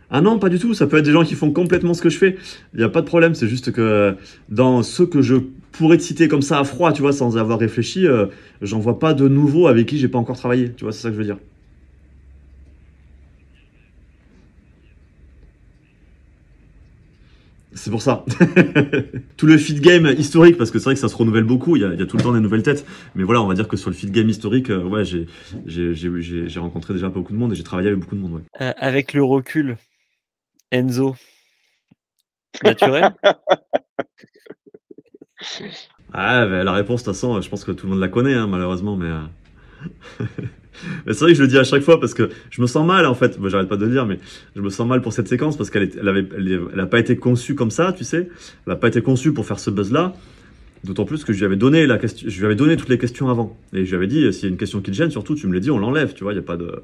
Ah 0.10 0.22
non, 0.22 0.40
pas 0.40 0.50
du 0.50 0.60
tout. 0.60 0.74
Ça 0.74 0.88
peut 0.88 0.98
être 0.98 1.06
des 1.06 1.12
gens 1.12 1.24
qui 1.24 1.36
font 1.36 1.52
complètement 1.52 1.94
ce 1.94 2.02
que 2.02 2.10
je 2.10 2.18
fais. 2.18 2.38
Il 2.74 2.80
n'y 2.80 2.86
a 2.86 2.90
pas 2.90 3.02
de 3.02 3.08
problème. 3.08 3.36
C'est 3.36 3.48
juste 3.48 3.72
que 3.72 4.16
dans 4.50 4.84
ceux 4.84 5.06
que 5.06 5.22
je 5.22 5.36
pourrais 5.72 5.98
te 5.98 6.04
citer 6.04 6.28
comme 6.28 6.42
ça 6.42 6.60
à 6.60 6.64
froid, 6.64 6.94
tu 6.94 7.02
vois, 7.02 7.14
sans 7.14 7.38
avoir 7.38 7.60
réfléchi, 7.60 8.08
euh, 8.08 8.28
j'en 8.62 8.80
vois 8.80 9.00
pas 9.00 9.14
de 9.14 9.28
nouveaux 9.28 9.68
avec 9.68 9.88
qui 9.88 9.98
j'ai 9.98 10.08
pas 10.08 10.20
encore 10.20 10.38
travaillé. 10.38 10.72
Tu 10.72 10.86
vois, 10.86 10.94
c'est 10.94 11.02
ça 11.02 11.10
que 11.10 11.16
je 11.16 11.20
veux 11.20 11.26
dire. 11.26 11.38
C'est 17.78 17.92
pour 17.92 18.02
ça. 18.02 18.26
tout 19.38 19.46
le 19.46 19.58
feed 19.58 19.82
game 19.82 20.08
historique, 20.18 20.58
parce 20.58 20.72
que 20.72 20.80
c'est 20.80 20.86
vrai 20.86 20.94
que 20.96 21.00
ça 21.00 21.10
se 21.10 21.16
renouvelle 21.16 21.44
beaucoup, 21.44 21.76
il 21.76 21.84
y, 21.84 21.86
a, 21.86 22.06
tout 22.06 22.18
le 22.18 22.24
temps 22.24 22.34
des 22.34 22.40
nouvelles 22.40 22.64
têtes. 22.64 22.86
Mais 23.16 23.24
voilà, 23.24 23.42
on 23.42 23.48
va 23.48 23.54
dire 23.54 23.68
que 23.68 23.78
sur 23.78 23.90
le 23.90 23.96
feed 23.96 24.12
game 24.12 24.28
historique, 24.28 24.72
euh, 24.72 24.84
ouais, 24.84 25.04
j'ai, 25.06 26.60
rencontré 26.60 26.96
déjà 26.96 27.10
beaucoup 27.10 27.34
de 27.34 27.38
monde 27.38 27.54
et 27.54 27.56
j'ai 27.56 27.64
travaillé 27.64 27.90
avec 27.90 28.00
beaucoup 28.00 28.16
de 28.16 28.22
monde. 28.22 28.42
Euh, 28.62 28.74
avec 28.78 29.14
le 29.14 29.24
recul, 29.24 29.78
Enzo, 30.72 31.16
naturel 32.64 33.14
Ah, 36.14 36.46
bah, 36.46 36.64
la 36.64 36.72
réponse, 36.74 37.02
de 37.02 37.06
toute 37.06 37.14
façon, 37.16 37.40
je 37.42 37.50
pense 37.50 37.64
que 37.64 37.72
tout 37.72 37.86
le 37.86 37.92
monde 37.92 38.00
la 38.02 38.08
connaît, 38.08 38.34
hein, 38.34 38.48
malheureusement, 38.48 38.96
mais. 38.96 39.08
euh, 39.08 39.22
mais 41.06 41.14
c'est 41.14 41.20
vrai 41.22 41.32
que 41.32 41.38
je 41.38 41.42
le 41.44 41.48
dis 41.48 41.58
à 41.58 41.64
chaque 41.64 41.84
fois 41.84 42.00
parce 42.00 42.14
que 42.14 42.30
je 42.50 42.62
me 42.62 42.68
sens 42.68 42.86
mal, 42.86 43.06
en 43.06 43.14
fait. 43.16 43.38
J'arrête 43.48 43.68
pas 43.70 43.78
de 43.78 43.86
le 43.86 43.92
dire, 43.92 44.06
mais 44.06 44.20
je 44.56 44.62
me 44.62 44.70
sens 44.70 44.88
mal 44.88 45.02
pour 45.02 45.14
cette 45.14 45.28
séquence 45.28 45.58
parce 45.58 45.70
qu'elle 45.70 45.84
est- 45.84 45.98
elle 45.98 46.90
pas 46.90 47.00
été 47.00 47.18
conçue 47.18 47.56
comme 47.56 47.72
ça, 47.72 47.94
tu 47.94 48.04
sais. 48.04 48.30
Elle 48.66 48.74
a 48.74 48.76
pas 48.76 48.88
été 48.88 49.02
conçue 49.02 49.34
pour 49.34 49.46
faire 49.46 49.60
ce 49.60 49.70
buzz-là. 49.70 50.14
D'autant 50.84 51.06
plus 51.06 51.24
que 51.26 51.34
je 51.34 51.40
lui 51.40 51.46
avais 51.46 51.56
donné 51.58 51.88
la 51.88 51.98
question, 51.98 52.30
je 52.30 52.40
lui 52.40 52.46
avais 52.46 52.56
donné 52.56 52.78
toutes 52.78 52.90
les 52.90 52.98
questions 53.00 53.30
avant. 53.30 53.58
Et 53.74 53.86
je 53.86 53.90
lui 53.90 53.96
avais 53.98 54.08
dit, 54.08 54.32
s'il 54.34 54.44
y 54.44 54.48
a 54.48 54.50
une 54.50 54.58
question 54.58 54.82
qui 54.82 54.92
te 54.92 54.96
gêne, 54.96 55.12
surtout, 55.12 55.36
tu 55.36 55.48
me 55.48 55.54
l'as 55.54 55.60
dit, 55.60 55.72
on 55.72 55.80
l'enlève, 55.80 56.14
tu 56.14 56.24
vois, 56.24 56.34
il 56.34 56.38
y 56.38 56.40
a 56.40 56.44
pas 56.44 56.58
de. 56.58 56.84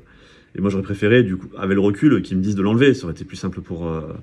Et 0.56 0.62
moi, 0.62 0.70
j'aurais 0.70 0.84
préféré, 0.84 1.24
du 1.24 1.38
coup, 1.38 1.48
avec 1.58 1.76
le 1.76 1.82
recul, 1.82 2.22
qu'ils 2.22 2.38
me 2.38 2.44
disent 2.44 2.56
de 2.56 2.62
l'enlever. 2.62 2.94
Ça 2.94 3.06
aurait 3.06 3.14
été 3.14 3.26
plus 3.26 3.38
simple 3.38 3.62
pour. 3.62 3.88
euh, 3.88 4.14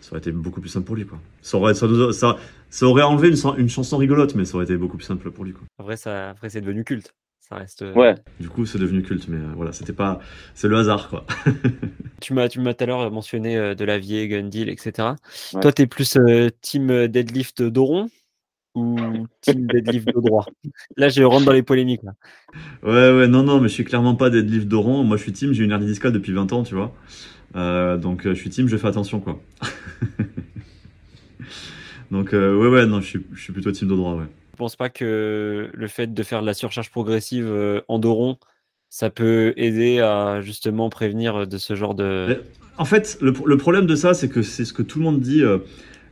Ça 0.00 0.10
aurait 0.12 0.20
été 0.20 0.32
beaucoup 0.32 0.60
plus 0.60 0.68
simple 0.70 0.86
pour 0.86 0.96
lui, 0.96 1.06
quoi. 1.06 1.18
Ça 1.42 1.56
aurait, 1.58 1.74
ça, 1.74 1.86
nous- 1.88 2.12
ça, 2.12 2.36
ça 2.70 2.86
aurait 2.86 3.02
enlevé 3.02 3.28
une, 3.28 3.36
chan- 3.36 3.56
une 3.56 3.68
chanson 3.70 3.96
rigolote, 3.96 4.34
mais 4.34 4.44
ça 4.44 4.56
aurait 4.56 4.64
été 4.64 4.76
beaucoup 4.76 4.96
plus 4.98 5.06
simple 5.06 5.30
pour 5.30 5.44
lui, 5.44 5.52
quoi. 5.52 5.62
Après, 5.78 5.96
ça, 5.96 6.30
après 6.30 6.50
c'est 6.50 6.60
devenu 6.60 6.84
culte. 6.84 7.14
Ça 7.40 7.56
reste. 7.56 7.82
euh, 7.82 7.92
Ouais. 7.94 8.14
Du 8.40 8.48
coup, 8.48 8.66
c'est 8.66 8.78
devenu 8.78 9.02
culte, 9.02 9.28
mais 9.28 9.38
euh, 9.38 9.52
voilà, 9.56 9.72
c'était 9.72 9.92
pas. 9.92 10.20
C'est 10.54 10.68
le 10.68 10.76
hasard, 10.76 11.08
quoi. 11.08 11.26
Tu 12.20 12.32
m'as, 12.32 12.48
tu 12.48 12.60
m'as 12.60 12.72
tout 12.74 12.84
à 12.84 12.86
l'heure 12.86 13.10
mentionné 13.10 13.56
euh, 13.58 13.74
de 13.74 13.84
l'avier, 13.84 14.28
gun 14.28 14.44
deal, 14.44 14.68
etc. 14.70 15.16
Ouais. 15.52 15.60
Toi, 15.60 15.72
t'es 15.72 15.86
plus 15.86 16.16
euh, 16.16 16.48
team 16.62 17.06
deadlift 17.08 17.62
d'Oron? 17.62 18.08
Ou 18.74 18.96
team 19.40 19.66
deadlift 19.66 20.06
de 20.06 20.20
droit 20.20 20.46
Là, 20.96 21.08
je 21.08 21.22
rentre 21.22 21.44
dans 21.46 21.52
les 21.52 21.62
polémiques. 21.62 22.02
Là. 22.02 22.12
Ouais, 22.82 23.16
ouais, 23.18 23.28
non, 23.28 23.42
non, 23.42 23.60
mais 23.60 23.68
je 23.68 23.74
suis 23.74 23.84
clairement 23.84 24.14
pas 24.14 24.30
deadlift 24.30 24.68
d'Oron. 24.68 25.04
Moi, 25.04 25.16
je 25.16 25.22
suis 25.22 25.32
team, 25.32 25.52
j'ai 25.52 25.64
une 25.64 25.70
hernie 25.72 25.86
discale 25.86 26.12
depuis 26.12 26.32
20 26.32 26.52
ans, 26.52 26.62
tu 26.62 26.74
vois. 26.74 26.94
Euh, 27.56 27.96
donc, 27.96 28.26
euh, 28.26 28.34
je 28.34 28.40
suis 28.40 28.50
team, 28.50 28.68
je 28.68 28.76
fais 28.76 28.88
attention, 28.88 29.20
quoi. 29.20 29.40
donc, 32.10 32.34
euh, 32.34 32.56
ouais, 32.56 32.68
ouais, 32.68 32.86
non, 32.86 33.00
je 33.00 33.06
suis, 33.06 33.26
je 33.32 33.40
suis 33.40 33.52
plutôt 33.52 33.72
team 33.72 33.88
de 33.88 33.94
droit, 33.94 34.14
ouais. 34.14 34.26
Je 34.52 34.56
pense 34.56 34.76
pas 34.76 34.88
que 34.88 35.68
le 35.72 35.88
fait 35.88 36.12
de 36.14 36.22
faire 36.22 36.40
de 36.40 36.46
la 36.46 36.54
surcharge 36.54 36.90
progressive 36.90 37.52
en 37.88 37.98
Doron, 37.98 38.36
ça 38.88 39.10
peut 39.10 39.52
aider 39.56 39.98
à 39.98 40.40
justement 40.42 40.90
prévenir 40.90 41.48
de 41.48 41.58
ce 41.58 41.74
genre 41.74 41.96
de. 41.96 42.26
Mais- 42.28 42.38
En 42.78 42.84
fait, 42.84 43.18
le, 43.20 43.32
le 43.46 43.56
problème 43.56 43.86
de 43.86 43.96
ça, 43.96 44.14
c'est 44.14 44.28
que 44.28 44.42
c'est 44.42 44.64
ce 44.64 44.72
que 44.72 44.82
tout 44.82 44.98
le 45.00 45.04
monde 45.04 45.20
dit. 45.20 45.42
euh, 45.42 45.58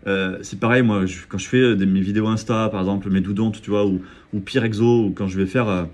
euh, 0.07 0.39
c'est 0.43 0.59
pareil, 0.59 0.83
moi, 0.83 1.07
je- 1.07 1.27
quand 1.29 1.39
je 1.39 1.49
fais 1.49 1.77
des, 1.77 1.87
mes 1.87 2.01
vidéos 2.01 2.27
Insta, 2.27 2.69
par 2.71 2.81
exemple, 2.81 3.09
mes 3.11 3.21
doudontes, 3.21 3.61
tu 3.63 3.71
vois, 3.71 3.87
ou, 3.87 4.01
ou 4.33 4.41
pire 4.41 4.65
exo, 4.65 5.07
ou 5.07 5.13
quand 5.15 5.29
je 5.29 5.39
vais 5.39 5.47
faire. 5.47 5.69
euh, 5.69 5.85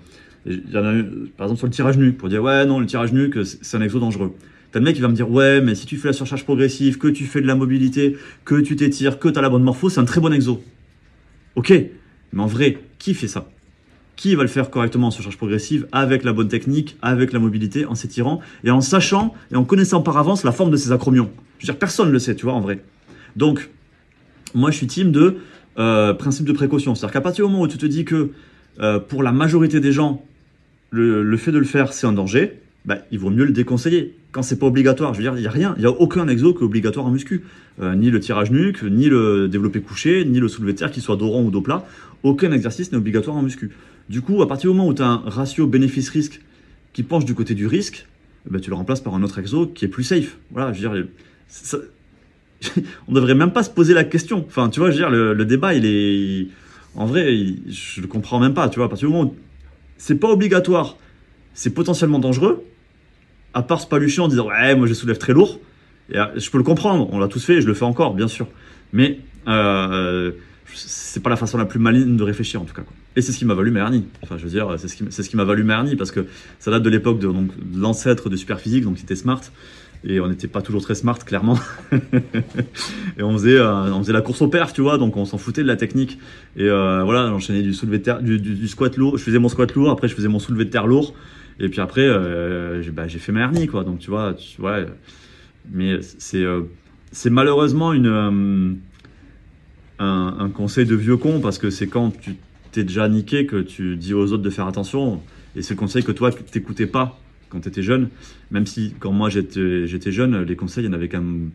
y 0.45 0.77
en 0.77 0.85
a 0.85 0.93
par 1.37 1.45
exemple, 1.47 1.57
sur 1.57 1.67
le 1.67 1.71
tirage 1.73 1.97
nu, 1.97 2.13
pour 2.13 2.29
dire, 2.29 2.41
ouais, 2.41 2.65
non, 2.65 2.79
le 2.79 2.85
tirage 2.85 3.13
nu, 3.13 3.29
que 3.29 3.43
c'est 3.43 3.77
un 3.77 3.81
exo 3.81 3.99
dangereux. 3.99 4.33
T'as 4.71 4.79
le 4.79 4.85
mec 4.85 4.95
qui 4.95 5.01
va 5.01 5.07
me 5.07 5.13
dire, 5.15 5.29
ouais, 5.29 5.61
mais 5.61 5.75
si 5.75 5.85
tu 5.85 5.97
fais 5.97 6.09
la 6.09 6.13
surcharge 6.13 6.43
progressive, 6.43 6.97
que 6.97 7.07
tu 7.07 7.25
fais 7.25 7.41
de 7.41 7.47
la 7.47 7.55
mobilité, 7.55 8.17
que 8.45 8.59
tu 8.61 8.75
t'étires, 8.75 9.19
que 9.19 9.27
tu 9.27 9.37
as 9.37 9.41
la 9.41 9.49
bonne 9.49 9.63
morpho, 9.63 9.89
c'est 9.89 9.99
un 9.99 10.05
très 10.05 10.21
bon 10.21 10.31
exo. 10.31 10.63
Ok, 11.55 11.71
mais 12.33 12.41
en 12.41 12.45
vrai, 12.45 12.77
qui 12.99 13.13
fait 13.13 13.27
ça? 13.27 13.49
Qui 14.15 14.35
va 14.35 14.43
le 14.43 14.49
faire 14.49 14.69
correctement 14.69 15.07
en 15.07 15.11
surcharge 15.11 15.37
progressive, 15.37 15.87
avec 15.91 16.23
la 16.23 16.33
bonne 16.33 16.49
technique, 16.49 16.97
avec 17.01 17.33
la 17.33 17.39
mobilité, 17.39 17.85
en 17.85 17.95
s'étirant, 17.95 18.41
et 18.63 18.69
en 18.69 18.81
sachant 18.81 19.33
et 19.51 19.55
en 19.55 19.63
connaissant 19.63 20.01
par 20.01 20.17
avance 20.17 20.43
la 20.43 20.51
forme 20.51 20.71
de 20.71 20.77
ses 20.77 20.91
acromions? 20.91 21.29
Je 21.57 21.65
veux 21.65 21.73
dire, 21.73 21.79
personne 21.79 22.07
ne 22.07 22.13
le 22.13 22.19
sait, 22.19 22.35
tu 22.35 22.45
vois, 22.45 22.53
en 22.53 22.61
vrai. 22.61 22.83
Donc, 23.35 23.69
moi, 24.53 24.71
je 24.71 24.77
suis 24.77 24.87
team 24.87 25.11
de 25.11 25.37
euh, 25.77 26.13
principe 26.13 26.45
de 26.45 26.51
précaution. 26.51 26.95
C'est-à-dire 26.95 27.13
qu'à 27.13 27.21
partir 27.21 27.45
du 27.45 27.51
moment 27.51 27.63
où 27.63 27.67
tu 27.67 27.77
te 27.77 27.85
dis 27.85 28.05
que 28.05 28.31
euh, 28.79 28.99
pour 28.99 29.23
la 29.23 29.31
majorité 29.31 29.79
des 29.79 29.91
gens, 29.91 30.25
le, 30.91 31.37
fait 31.37 31.51
de 31.51 31.57
le 31.57 31.65
faire, 31.65 31.93
c'est 31.93 32.07
un 32.07 32.11
danger, 32.11 32.59
bah, 32.85 32.97
il 33.11 33.19
vaut 33.19 33.29
mieux 33.29 33.45
le 33.45 33.51
déconseiller. 33.51 34.15
Quand 34.31 34.41
c'est 34.41 34.59
pas 34.59 34.65
obligatoire, 34.65 35.13
je 35.13 35.19
veux 35.19 35.23
dire, 35.23 35.35
il 35.37 35.41
n'y 35.41 35.47
a 35.47 35.51
rien, 35.51 35.73
il 35.77 35.81
n'y 35.81 35.87
a 35.87 35.91
aucun 35.91 36.27
exo 36.27 36.53
qui 36.53 36.61
est 36.61 36.65
obligatoire 36.65 37.05
en 37.05 37.11
muscu. 37.11 37.43
Euh, 37.81 37.95
ni 37.95 38.09
le 38.09 38.19
tirage 38.19 38.51
nuque, 38.51 38.83
ni 38.83 39.07
le 39.07 39.47
développé 39.47 39.81
couché, 39.81 40.25
ni 40.25 40.39
le 40.39 40.47
soulevé 40.47 40.73
de 40.73 40.77
terre, 40.79 40.91
qu'il 40.91 41.01
soit 41.01 41.15
dos 41.15 41.29
rond 41.29 41.45
ou 41.45 41.51
dos 41.51 41.61
plat. 41.61 41.85
Aucun 42.23 42.51
exercice 42.51 42.91
n'est 42.91 42.97
obligatoire 42.97 43.37
en 43.37 43.41
muscu. 43.41 43.71
Du 44.09 44.21
coup, 44.21 44.41
à 44.41 44.47
partir 44.47 44.71
du 44.71 44.75
moment 44.75 44.89
où 44.89 44.93
tu 44.93 45.01
as 45.01 45.07
un 45.07 45.23
ratio 45.25 45.67
bénéfice-risque 45.67 46.41
qui 46.93 47.03
penche 47.03 47.25
du 47.25 47.35
côté 47.35 47.53
du 47.53 47.67
risque, 47.67 48.07
ben, 48.49 48.59
tu 48.59 48.69
le 48.69 48.75
remplaces 48.75 49.01
par 49.01 49.13
un 49.15 49.23
autre 49.23 49.39
exo 49.39 49.67
qui 49.67 49.85
est 49.85 49.89
plus 49.89 50.03
safe. 50.03 50.37
Voilà, 50.51 50.73
je 50.73 50.81
veux 50.81 50.89
dire, 50.89 51.07
on 53.07 53.13
devrait 53.13 53.35
même 53.35 53.51
pas 53.51 53.63
se 53.63 53.69
poser 53.69 53.93
la 53.93 54.03
question. 54.03 54.45
Enfin, 54.47 54.69
tu 54.69 54.79
vois, 54.79 54.91
je 54.91 54.95
veux 54.95 55.01
dire, 55.01 55.09
le, 55.09 55.45
débat, 55.45 55.73
il 55.73 55.85
est. 55.85 56.47
En 56.95 57.05
vrai, 57.05 57.35
il- 57.35 57.61
je 57.71 58.01
le 58.01 58.07
comprends 58.07 58.39
même 58.39 58.53
pas, 58.53 58.69
tu 58.69 58.77
vois. 58.77 58.85
À 58.85 58.89
partir 58.89 59.09
moment 59.09 59.25
où 59.29 59.35
c'est 59.97 60.15
pas 60.15 60.29
obligatoire, 60.29 60.97
c'est 61.53 61.71
potentiellement 61.71 62.19
dangereux, 62.19 62.63
à 63.53 63.61
part 63.61 63.81
se 63.81 63.87
palucher 63.87 64.21
en 64.21 64.27
disant, 64.27 64.47
ouais, 64.47 64.75
moi 64.75 64.87
je 64.87 64.93
soulève 64.93 65.17
très 65.17 65.33
lourd. 65.33 65.59
Euh, 66.15 66.25
je 66.35 66.49
peux 66.49 66.57
le 66.57 66.63
comprendre, 66.63 67.09
on 67.11 67.19
l'a 67.19 67.27
tous 67.27 67.43
fait 67.43 67.55
et 67.55 67.61
je 67.61 67.67
le 67.67 67.73
fais 67.73 67.85
encore, 67.85 68.13
bien 68.13 68.27
sûr. 68.27 68.47
Mais 68.93 69.19
euh, 69.47 70.31
c'est 70.73 71.21
pas 71.21 71.29
la 71.29 71.35
façon 71.35 71.57
la 71.57 71.65
plus 71.65 71.79
maligne 71.79 72.17
de 72.17 72.23
réfléchir, 72.23 72.61
en 72.61 72.65
tout 72.65 72.73
cas. 72.73 72.83
Et 73.15 73.21
c'est 73.21 73.31
ce 73.31 73.37
qui 73.37 73.45
m'a 73.45 73.53
valu 73.53 73.71
ma 73.71 73.81
hernie. 73.81 74.05
Enfin, 74.23 74.37
je 74.37 74.43
veux 74.43 74.49
dire, 74.49 74.73
c'est 74.77 74.87
ce 74.87 74.95
qui, 74.95 75.03
ce 75.11 75.35
m'a 75.35 75.43
valu 75.43 75.63
ma 75.63 75.73
hernie 75.73 75.95
parce 75.95 76.11
que 76.11 76.25
ça 76.59 76.71
date 76.71 76.83
de 76.83 76.89
l'époque 76.89 77.19
de 77.19 77.29
l'ancêtre 77.75 78.29
de 78.29 78.35
Superphysique, 78.35 78.83
donc 78.83 78.97
c'était 78.97 79.15
Smart. 79.15 79.41
Et 80.05 80.19
on 80.21 80.29
n'était 80.29 80.47
pas 80.47 80.61
toujours 80.61 80.81
très 80.81 80.95
smart, 80.95 81.19
clairement. 81.19 81.59
et 83.17 83.23
on 83.23 83.33
faisait, 83.33 83.57
euh, 83.57 83.93
on 83.93 83.99
faisait 83.99 84.13
la 84.13 84.21
course 84.21 84.41
au 84.41 84.47
perf, 84.47 84.71
tu 84.71 84.81
vois, 84.81 84.97
donc 84.97 85.17
on 85.17 85.25
s'en 85.25 85.37
foutait 85.37 85.61
de 85.61 85.67
la 85.67 85.75
technique. 85.75 86.17
Et 86.55 86.69
euh, 86.69 87.03
voilà, 87.03 87.27
j'enchaînais 87.27 87.61
du 87.61 87.73
soulevé 87.73 88.01
du, 88.21 88.67
squat 88.69 88.95
lourd. 88.95 89.17
Je 89.17 89.23
faisais 89.23 89.39
mon 89.39 89.49
squat 89.49 89.73
lourd, 89.75 89.89
après 89.89 90.07
je 90.07 90.15
faisais 90.15 90.29
mon 90.29 90.39
soulevé 90.39 90.65
de 90.65 90.69
terre 90.69 90.87
lourd. 90.87 91.13
Et 91.59 91.67
puis 91.67 91.81
après, 91.81 92.07
euh, 92.07 92.81
j'ai 92.81 92.91
bah, 92.91 93.07
j'ai 93.09 93.19
fait 93.19 93.33
ma 93.33 93.41
hernie, 93.41 93.67
quoi. 93.67 93.83
Donc 93.83 93.99
tu 93.99 94.09
vois, 94.09 94.33
tu, 94.33 94.61
ouais. 94.61 94.85
Mais 95.69 95.99
c'est 96.01 96.45
c'est 97.11 97.29
malheureusement 97.29 97.91
une, 97.91 98.79
un, 99.99 100.49
conseil 100.53 100.85
de 100.85 100.95
vieux 100.95 101.17
con 101.17 101.41
parce 101.41 101.57
que 101.57 101.69
c'est 101.69 101.87
quand 101.87 102.11
tu 102.17 102.35
t'es 102.71 102.83
déjà 102.83 103.09
niqué 103.09 103.45
que 103.45 103.61
tu 103.61 103.97
dis 103.97 104.13
aux 104.13 104.31
autres 104.31 104.43
de 104.43 104.49
faire 104.49 104.67
attention. 104.67 105.21
Et 105.57 105.61
c'est 105.61 105.73
le 105.73 105.79
conseil 105.79 106.03
que 106.03 106.11
toi, 106.13 106.31
t'écoutais 106.31 106.85
pas 106.85 107.19
quand 107.49 107.61
tu 107.61 107.69
étais 107.69 107.83
jeune. 107.83 108.09
Même 108.51 108.65
si, 108.65 108.93
quand 108.99 109.11
moi 109.11 109.29
j'étais 109.29 110.11
jeune, 110.11 110.43
les 110.43 110.55
conseils, 110.55 110.85
il 110.85 110.87
y 110.87 110.89
en 110.89 110.93
avait 110.93 111.09
quand 111.09 111.21
même 111.21 111.51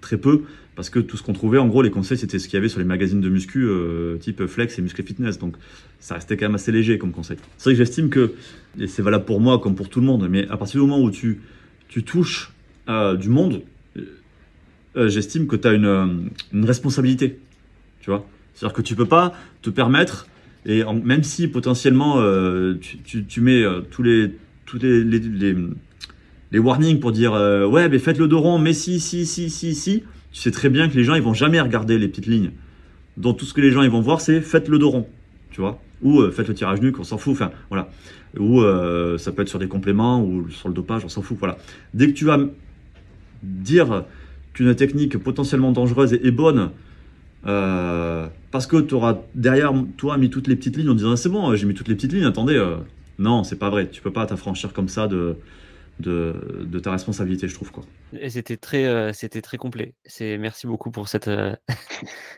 très 0.00 0.16
peu. 0.16 0.42
Parce 0.76 0.90
que 0.90 0.98
tout 0.98 1.16
ce 1.16 1.22
qu'on 1.22 1.32
trouvait, 1.32 1.56
en 1.56 1.66
gros, 1.66 1.80
les 1.80 1.90
conseils, 1.90 2.18
c'était 2.18 2.38
ce 2.38 2.48
qu'il 2.48 2.58
y 2.58 2.58
avait 2.58 2.68
sur 2.68 2.78
les 2.78 2.84
magazines 2.84 3.22
de 3.22 3.30
muscu, 3.30 3.64
euh, 3.64 4.18
type 4.18 4.44
Flex 4.44 4.78
et 4.78 4.82
Muscle 4.82 5.02
Fitness. 5.02 5.38
Donc, 5.38 5.56
ça 6.00 6.14
restait 6.14 6.36
quand 6.36 6.44
même 6.44 6.54
assez 6.54 6.70
léger 6.70 6.98
comme 6.98 7.12
conseil. 7.12 7.38
C'est 7.56 7.70
vrai 7.70 7.72
que 7.72 7.78
j'estime 7.78 8.10
que, 8.10 8.34
et 8.78 8.86
c'est 8.86 9.00
valable 9.00 9.24
pour 9.24 9.40
moi 9.40 9.58
comme 9.58 9.74
pour 9.74 9.88
tout 9.88 10.00
le 10.00 10.06
monde, 10.06 10.28
mais 10.30 10.46
à 10.48 10.58
partir 10.58 10.78
du 10.78 10.86
moment 10.86 11.02
où 11.02 11.10
tu, 11.10 11.40
touches 12.04 12.52
euh, 12.90 13.16
du 13.16 13.30
monde, 13.30 13.62
euh, 14.96 15.08
j'estime 15.08 15.46
que 15.46 15.56
tu 15.56 15.66
as 15.66 15.72
une, 15.72 16.30
responsabilité. 16.52 17.38
Tu 18.00 18.10
vois? 18.10 18.26
C'est-à-dire 18.52 18.76
que 18.76 18.82
tu 18.82 18.94
peux 18.94 19.06
pas 19.06 19.32
te 19.62 19.70
permettre, 19.70 20.28
et 20.66 20.82
même 20.84 21.22
si 21.22 21.48
potentiellement 21.48 22.22
tu, 22.80 23.40
mets 23.40 23.64
tous 23.90 24.02
les, 24.02 24.30
tous 24.66 24.78
les, 24.80 26.58
warnings 26.58 27.00
pour 27.00 27.12
dire 27.12 27.32
euh, 27.32 27.66
ouais, 27.66 27.88
mais 27.88 27.98
faites 27.98 28.18
le 28.18 28.28
dos 28.28 28.40
rond, 28.40 28.58
mais 28.58 28.72
si, 28.72 29.00
si, 29.00 29.24
si, 29.24 29.48
si, 29.48 29.74
si, 29.74 30.02
tu 30.32 30.40
sais 30.40 30.50
très 30.50 30.68
bien 30.68 30.88
que 30.88 30.96
les 30.96 31.04
gens 31.04 31.14
ils 31.14 31.22
vont 31.22 31.34
jamais 31.34 31.60
regarder 31.60 31.98
les 31.98 32.08
petites 32.08 32.26
lignes. 32.26 32.50
Donc 33.16 33.38
tout 33.38 33.46
ce 33.46 33.54
que 33.54 33.60
les 33.60 33.70
gens 33.70 33.82
ils 33.82 33.90
vont 33.90 34.00
voir, 34.00 34.20
c'est 34.20 34.40
faites 34.40 34.68
le 34.68 34.78
dos 34.78 34.90
rond, 34.90 35.06
tu 35.50 35.60
vois 35.60 35.80
Ou 36.02 36.20
euh, 36.20 36.30
faites 36.30 36.48
le 36.48 36.54
tirage 36.54 36.80
nuque, 36.80 36.98
on 36.98 37.04
s'en 37.04 37.16
fout, 37.16 37.32
enfin 37.32 37.50
voilà. 37.70 37.88
Ou 38.38 38.60
euh, 38.60 39.16
ça 39.16 39.32
peut 39.32 39.42
être 39.42 39.48
sur 39.48 39.58
des 39.58 39.68
compléments 39.68 40.22
ou 40.22 40.50
sur 40.50 40.68
le 40.68 40.74
dopage, 40.74 41.04
on 41.04 41.08
s'en 41.08 41.22
fout, 41.22 41.38
voilà. 41.38 41.56
Dès 41.94 42.08
que 42.08 42.12
tu 42.12 42.26
vas 42.26 42.38
dire 43.42 44.04
qu'une 44.52 44.74
technique 44.74 45.16
potentiellement 45.18 45.72
dangereuse 45.72 46.14
est, 46.14 46.30
bonne, 46.30 46.70
parce 47.42 48.66
que 48.66 48.80
tu 48.80 48.94
auras 48.94 49.18
derrière 49.34 49.72
toi 49.96 50.18
mis 50.18 50.28
toutes 50.28 50.48
les 50.48 50.56
petites 50.56 50.76
lignes 50.76 50.90
en 50.90 50.94
disant 50.94 51.12
Ah, 51.12 51.16
c'est 51.16 51.28
bon, 51.28 51.54
j'ai 51.54 51.66
mis 51.66 51.74
toutes 51.74 51.88
les 51.88 51.94
petites 51.94 52.12
lignes, 52.12 52.24
attendez, 52.24 52.60
non, 53.18 53.44
c'est 53.44 53.58
pas 53.58 53.70
vrai, 53.70 53.88
tu 53.90 54.02
peux 54.02 54.12
pas 54.12 54.26
t'affranchir 54.26 54.72
comme 54.72 54.88
ça 54.88 55.06
de, 55.08 55.36
de, 56.00 56.64
de 56.66 56.78
ta 56.78 56.90
responsabilité, 56.90 57.48
je 57.48 57.54
trouve. 57.54 57.72
Quoi. 57.72 57.84
Et 58.18 58.30
c'était 58.30 58.56
très, 58.56 58.84
euh, 58.84 59.12
c'était 59.12 59.42
très 59.42 59.56
complet. 59.56 59.94
C'est, 60.04 60.38
merci 60.38 60.66
beaucoup 60.66 60.90
pour 60.90 61.08
cette, 61.08 61.28
euh, 61.28 61.54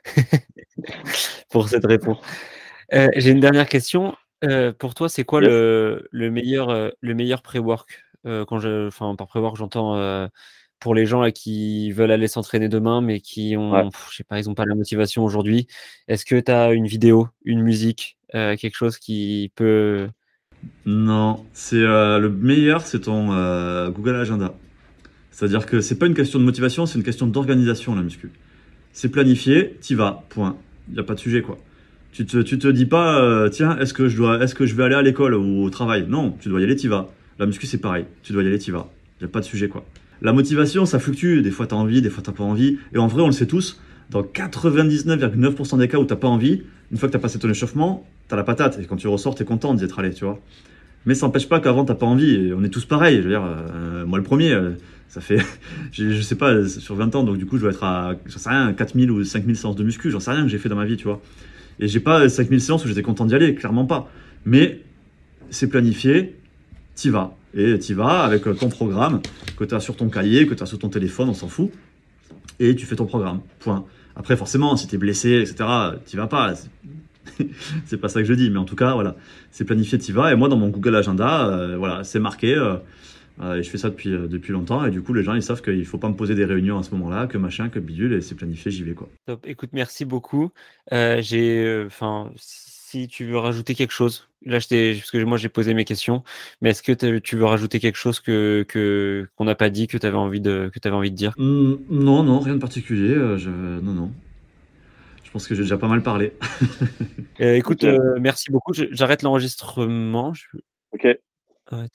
pour 1.50 1.68
cette 1.68 1.84
réponse. 1.86 2.18
Euh, 2.94 3.08
j'ai 3.16 3.30
une 3.30 3.40
dernière 3.40 3.68
question. 3.68 4.14
pour 4.78 4.94
toi, 4.94 5.08
c'est 5.08 5.24
quoi 5.24 5.40
le, 5.40 6.08
le 6.10 6.30
meilleur, 6.30 6.92
le 7.00 7.14
meilleur 7.14 7.42
pré-work 7.42 8.04
quand 8.24 8.58
je, 8.58 8.88
enfin, 8.88 9.14
par 9.16 9.26
pré-work, 9.26 9.56
j'entends 9.56 10.28
pour 10.80 10.94
les 10.94 11.06
gens 11.06 11.20
là, 11.22 11.32
qui 11.32 11.90
veulent 11.90 12.12
aller 12.12 12.28
s'entraîner 12.28 12.68
demain, 12.68 13.00
mais 13.00 13.20
qui 13.20 13.56
ont, 13.56 13.72
Ouais. 13.72 13.82
pff, 13.90 14.08
je 14.12 14.16
sais 14.18 14.24
pas, 14.24 14.38
ils 14.38 14.48
ont 14.48 14.54
pas 14.54 14.64
la 14.64 14.74
motivation 14.76 15.24
aujourd'hui. 15.24 15.66
Est-ce 16.06 16.24
que 16.24 16.38
tu 16.38 16.52
as 16.52 16.72
une 16.72 16.86
vidéo, 16.86 17.28
une 17.44 17.62
musique, 17.62 18.16
quelque 18.32 18.76
chose 18.76 18.98
qui 18.98 19.50
peut 19.56 20.08
Non, 20.86 21.44
c'est 21.52 21.82
euh, 21.82 22.18
le 22.18 22.30
meilleur, 22.30 22.82
c'est 22.82 23.00
ton 23.00 23.32
euh, 23.32 23.90
Google 23.90 24.16
Agenda. 24.16 24.54
C'est-à-dire 25.30 25.66
que 25.66 25.80
c'est 25.80 25.98
pas 25.98 26.06
une 26.06 26.14
question 26.14 26.38
de 26.38 26.44
motivation, 26.44 26.86
c'est 26.86 26.98
une 26.98 27.04
question 27.04 27.26
d'organisation 27.26 27.94
la 27.94 28.02
muscu. 28.02 28.30
C'est 28.92 29.10
planifié, 29.10 29.76
t'y 29.80 29.94
vas, 29.94 30.24
point. 30.30 30.56
N'y 30.90 30.98
a 30.98 31.02
pas 31.02 31.14
de 31.14 31.20
sujet 31.20 31.42
quoi. 31.42 31.58
Tu 32.12 32.24
te, 32.24 32.38
tu 32.38 32.58
te 32.58 32.66
dis 32.68 32.86
pas, 32.86 33.22
euh, 33.22 33.48
tiens, 33.48 33.78
est-ce 33.78 33.92
que 33.92 34.08
je 34.08 34.16
dois, 34.16 34.42
est-ce 34.42 34.54
que 34.54 34.66
je 34.66 34.74
vais 34.74 34.84
aller 34.84 34.94
à 34.94 35.02
l'école 35.02 35.34
ou 35.34 35.62
au 35.62 35.70
travail? 35.70 36.06
Non, 36.08 36.34
tu 36.40 36.48
dois 36.48 36.60
y 36.60 36.64
aller, 36.64 36.74
t'y 36.74 36.88
vas. 36.88 37.08
La 37.38 37.46
muscu 37.46 37.66
c'est 37.66 37.78
pareil, 37.78 38.06
tu 38.22 38.32
dois 38.32 38.42
y 38.42 38.46
aller, 38.46 38.58
t'y 38.58 38.70
vas. 38.70 38.90
N'y 39.20 39.26
a 39.26 39.28
pas 39.28 39.40
de 39.40 39.44
sujet 39.44 39.68
quoi. 39.68 39.84
La 40.22 40.32
motivation, 40.32 40.86
ça 40.86 40.98
fluctue. 40.98 41.42
Des 41.42 41.50
fois 41.50 41.66
t'as 41.66 41.76
envie, 41.76 42.02
des 42.02 42.10
fois 42.10 42.22
t'as 42.24 42.32
pas 42.32 42.44
envie. 42.44 42.78
Et 42.92 42.98
en 42.98 43.06
vrai, 43.06 43.22
on 43.22 43.26
le 43.26 43.32
sait 43.32 43.46
tous. 43.46 43.80
Dans 44.10 44.22
99,9% 44.22 45.78
des 45.78 45.88
cas 45.88 45.98
où 45.98 46.04
t'as 46.04 46.16
pas 46.16 46.28
envie, 46.28 46.62
une 46.90 46.98
fois 46.98 47.08
que 47.08 47.12
t'as 47.12 47.18
passé 47.18 47.38
ton 47.38 47.50
échauffement, 47.50 48.06
t'as 48.28 48.36
la 48.36 48.44
patate. 48.44 48.78
Et 48.80 48.84
quand 48.84 48.96
tu 48.96 49.08
ressors, 49.08 49.34
t'es 49.34 49.44
content 49.44 49.74
d'y 49.74 49.84
être 49.84 49.98
allé, 49.98 50.12
tu 50.12 50.24
vois. 50.24 50.40
Mais 51.06 51.14
ça 51.14 51.26
n'empêche 51.26 51.48
pas 51.48 51.60
qu'avant, 51.60 51.84
t'as 51.84 51.94
pas 51.94 52.06
envie. 52.06 52.52
On 52.56 52.64
est 52.64 52.70
tous 52.70 52.84
pareils. 52.84 53.18
Je 53.18 53.22
veux 53.22 53.30
dire, 53.30 53.44
euh, 53.44 54.06
moi 54.06 54.18
le 54.18 54.24
premier, 54.24 54.52
euh, 54.52 54.72
ça 55.08 55.20
fait, 55.20 55.38
je, 55.92 56.10
je 56.10 56.22
sais 56.22 56.34
pas, 56.34 56.66
sur 56.66 56.94
20 56.94 57.14
ans, 57.16 57.24
donc 57.24 57.38
du 57.38 57.46
coup, 57.46 57.56
je 57.56 57.62
dois 57.62 57.70
être 57.70 57.84
à, 57.84 58.14
j'en 58.26 58.38
sais 58.38 58.50
rien, 58.50 58.72
4000 58.72 59.10
ou 59.10 59.24
5000 59.24 59.56
séances 59.56 59.76
de 59.76 59.84
muscu. 59.84 60.10
J'en 60.10 60.20
sais 60.20 60.30
rien 60.30 60.42
que 60.42 60.48
j'ai 60.48 60.58
fait 60.58 60.68
dans 60.68 60.76
ma 60.76 60.84
vie, 60.84 60.96
tu 60.96 61.04
vois. 61.04 61.20
Et 61.80 61.88
j'ai 61.88 62.00
pas 62.00 62.28
5000 62.28 62.60
séances 62.60 62.84
où 62.84 62.88
j'étais 62.88 63.02
content 63.02 63.26
d'y 63.26 63.34
aller, 63.34 63.54
clairement 63.54 63.84
pas. 63.84 64.10
Mais 64.44 64.80
c'est 65.50 65.68
planifié, 65.68 66.36
t'y 66.94 67.10
vas. 67.10 67.34
Et 67.54 67.78
t'y 67.78 67.94
vas 67.94 68.24
avec 68.24 68.46
euh, 68.46 68.54
ton 68.54 68.68
programme 68.68 69.20
que 69.56 69.64
t'as 69.64 69.80
sur 69.80 69.96
ton 69.96 70.08
cahier, 70.08 70.46
que 70.46 70.54
t'as 70.54 70.66
sur 70.66 70.78
ton 70.78 70.88
téléphone, 70.88 71.28
on 71.28 71.34
s'en 71.34 71.48
fout. 71.48 71.70
Et 72.60 72.74
tu 72.74 72.86
fais 72.86 72.96
ton 72.96 73.06
programme. 73.06 73.40
Point. 73.60 73.84
Après, 74.18 74.36
forcément, 74.36 74.76
si 74.76 74.86
t'es 74.88 74.98
blessé, 74.98 75.40
etc., 75.42 75.94
t'y 76.04 76.16
vas 76.16 76.26
pas. 76.26 76.54
C'est- 77.86 77.96
pas 77.98 78.08
ça 78.08 78.20
que 78.20 78.26
je 78.28 78.34
dis, 78.34 78.50
mais 78.50 78.58
en 78.58 78.64
tout 78.64 78.76
cas, 78.76 78.94
voilà, 78.94 79.16
c'est 79.50 79.64
planifié, 79.64 79.98
t'y 79.98 80.12
vas. 80.12 80.32
Et 80.32 80.36
moi, 80.36 80.48
dans 80.48 80.56
mon 80.56 80.68
Google 80.68 80.96
Agenda, 80.96 81.48
euh, 81.48 81.76
voilà, 81.76 82.04
c'est 82.04 82.20
marqué. 82.20 82.54
euh, 82.54 82.76
euh, 83.40 83.54
et 83.56 83.62
je 83.62 83.70
fais 83.70 83.78
ça 83.78 83.90
depuis, 83.90 84.10
depuis 84.10 84.52
longtemps. 84.52 84.84
Et 84.84 84.90
du 84.90 85.00
coup, 85.02 85.14
les 85.14 85.22
gens, 85.22 85.34
ils 85.34 85.42
savent 85.42 85.62
qu'il 85.62 85.84
faut 85.86 85.98
pas 85.98 86.08
me 86.08 86.16
poser 86.16 86.34
des 86.34 86.44
réunions 86.44 86.78
à 86.78 86.82
ce 86.82 86.90
moment-là, 86.92 87.26
que 87.28 87.38
machin, 87.38 87.68
que 87.68 87.78
bidule. 87.78 88.14
Et 88.14 88.20
c'est 88.20 88.34
planifié, 88.34 88.70
j'y 88.70 88.82
vais, 88.82 88.94
quoi. 88.94 89.08
Top. 89.26 89.46
Écoute, 89.46 89.70
merci 89.72 90.04
beaucoup. 90.04 90.50
J'ai, 90.90 91.84
enfin, 91.86 92.32
tu 93.08 93.24
veux 93.26 93.38
rajouter 93.38 93.74
quelque 93.74 93.92
chose, 93.92 94.28
là, 94.44 94.58
je 94.58 94.66
t'ai- 94.68 94.94
parce 94.94 95.10
que 95.10 95.22
moi 95.24 95.36
j'ai 95.36 95.48
posé 95.48 95.74
mes 95.74 95.84
questions, 95.84 96.22
mais 96.60 96.70
est-ce 96.70 96.82
que 96.82 97.18
tu 97.18 97.36
veux 97.36 97.44
rajouter 97.44 97.80
quelque 97.80 97.96
chose 97.96 98.20
que 98.20 98.64
que 98.68 99.28
qu'on 99.36 99.44
n'a 99.44 99.54
pas 99.54 99.68
dit, 99.70 99.86
que 99.86 99.98
tu 99.98 100.06
avais 100.06 100.16
envie 100.16 100.40
de 100.40 100.70
que 100.72 100.78
tu 100.78 100.88
envie 100.88 101.10
de 101.10 101.16
dire? 101.16 101.34
Hmm, 101.36 101.74
non, 101.90 102.22
non, 102.22 102.40
rien 102.40 102.54
de 102.54 102.60
particulier. 102.60 103.14
euh, 103.14 103.36
je... 103.36 103.50
Non, 103.50 103.92
non. 103.92 104.10
Je 105.24 105.30
pense 105.30 105.46
que 105.46 105.54
j'ai 105.54 105.62
déjà 105.62 105.76
pas 105.78 105.88
mal 105.88 106.02
parlé. 106.02 106.32
Euh, 107.40 107.54
écoute, 107.54 107.84
euh, 107.84 108.18
merci 108.20 108.50
beaucoup. 108.50 108.72
J'arrête 108.72 109.22
l'enregistrement. 109.22 110.34
Je- 110.34 110.46
Ok. 110.92 111.04
Ouais. 111.70 111.86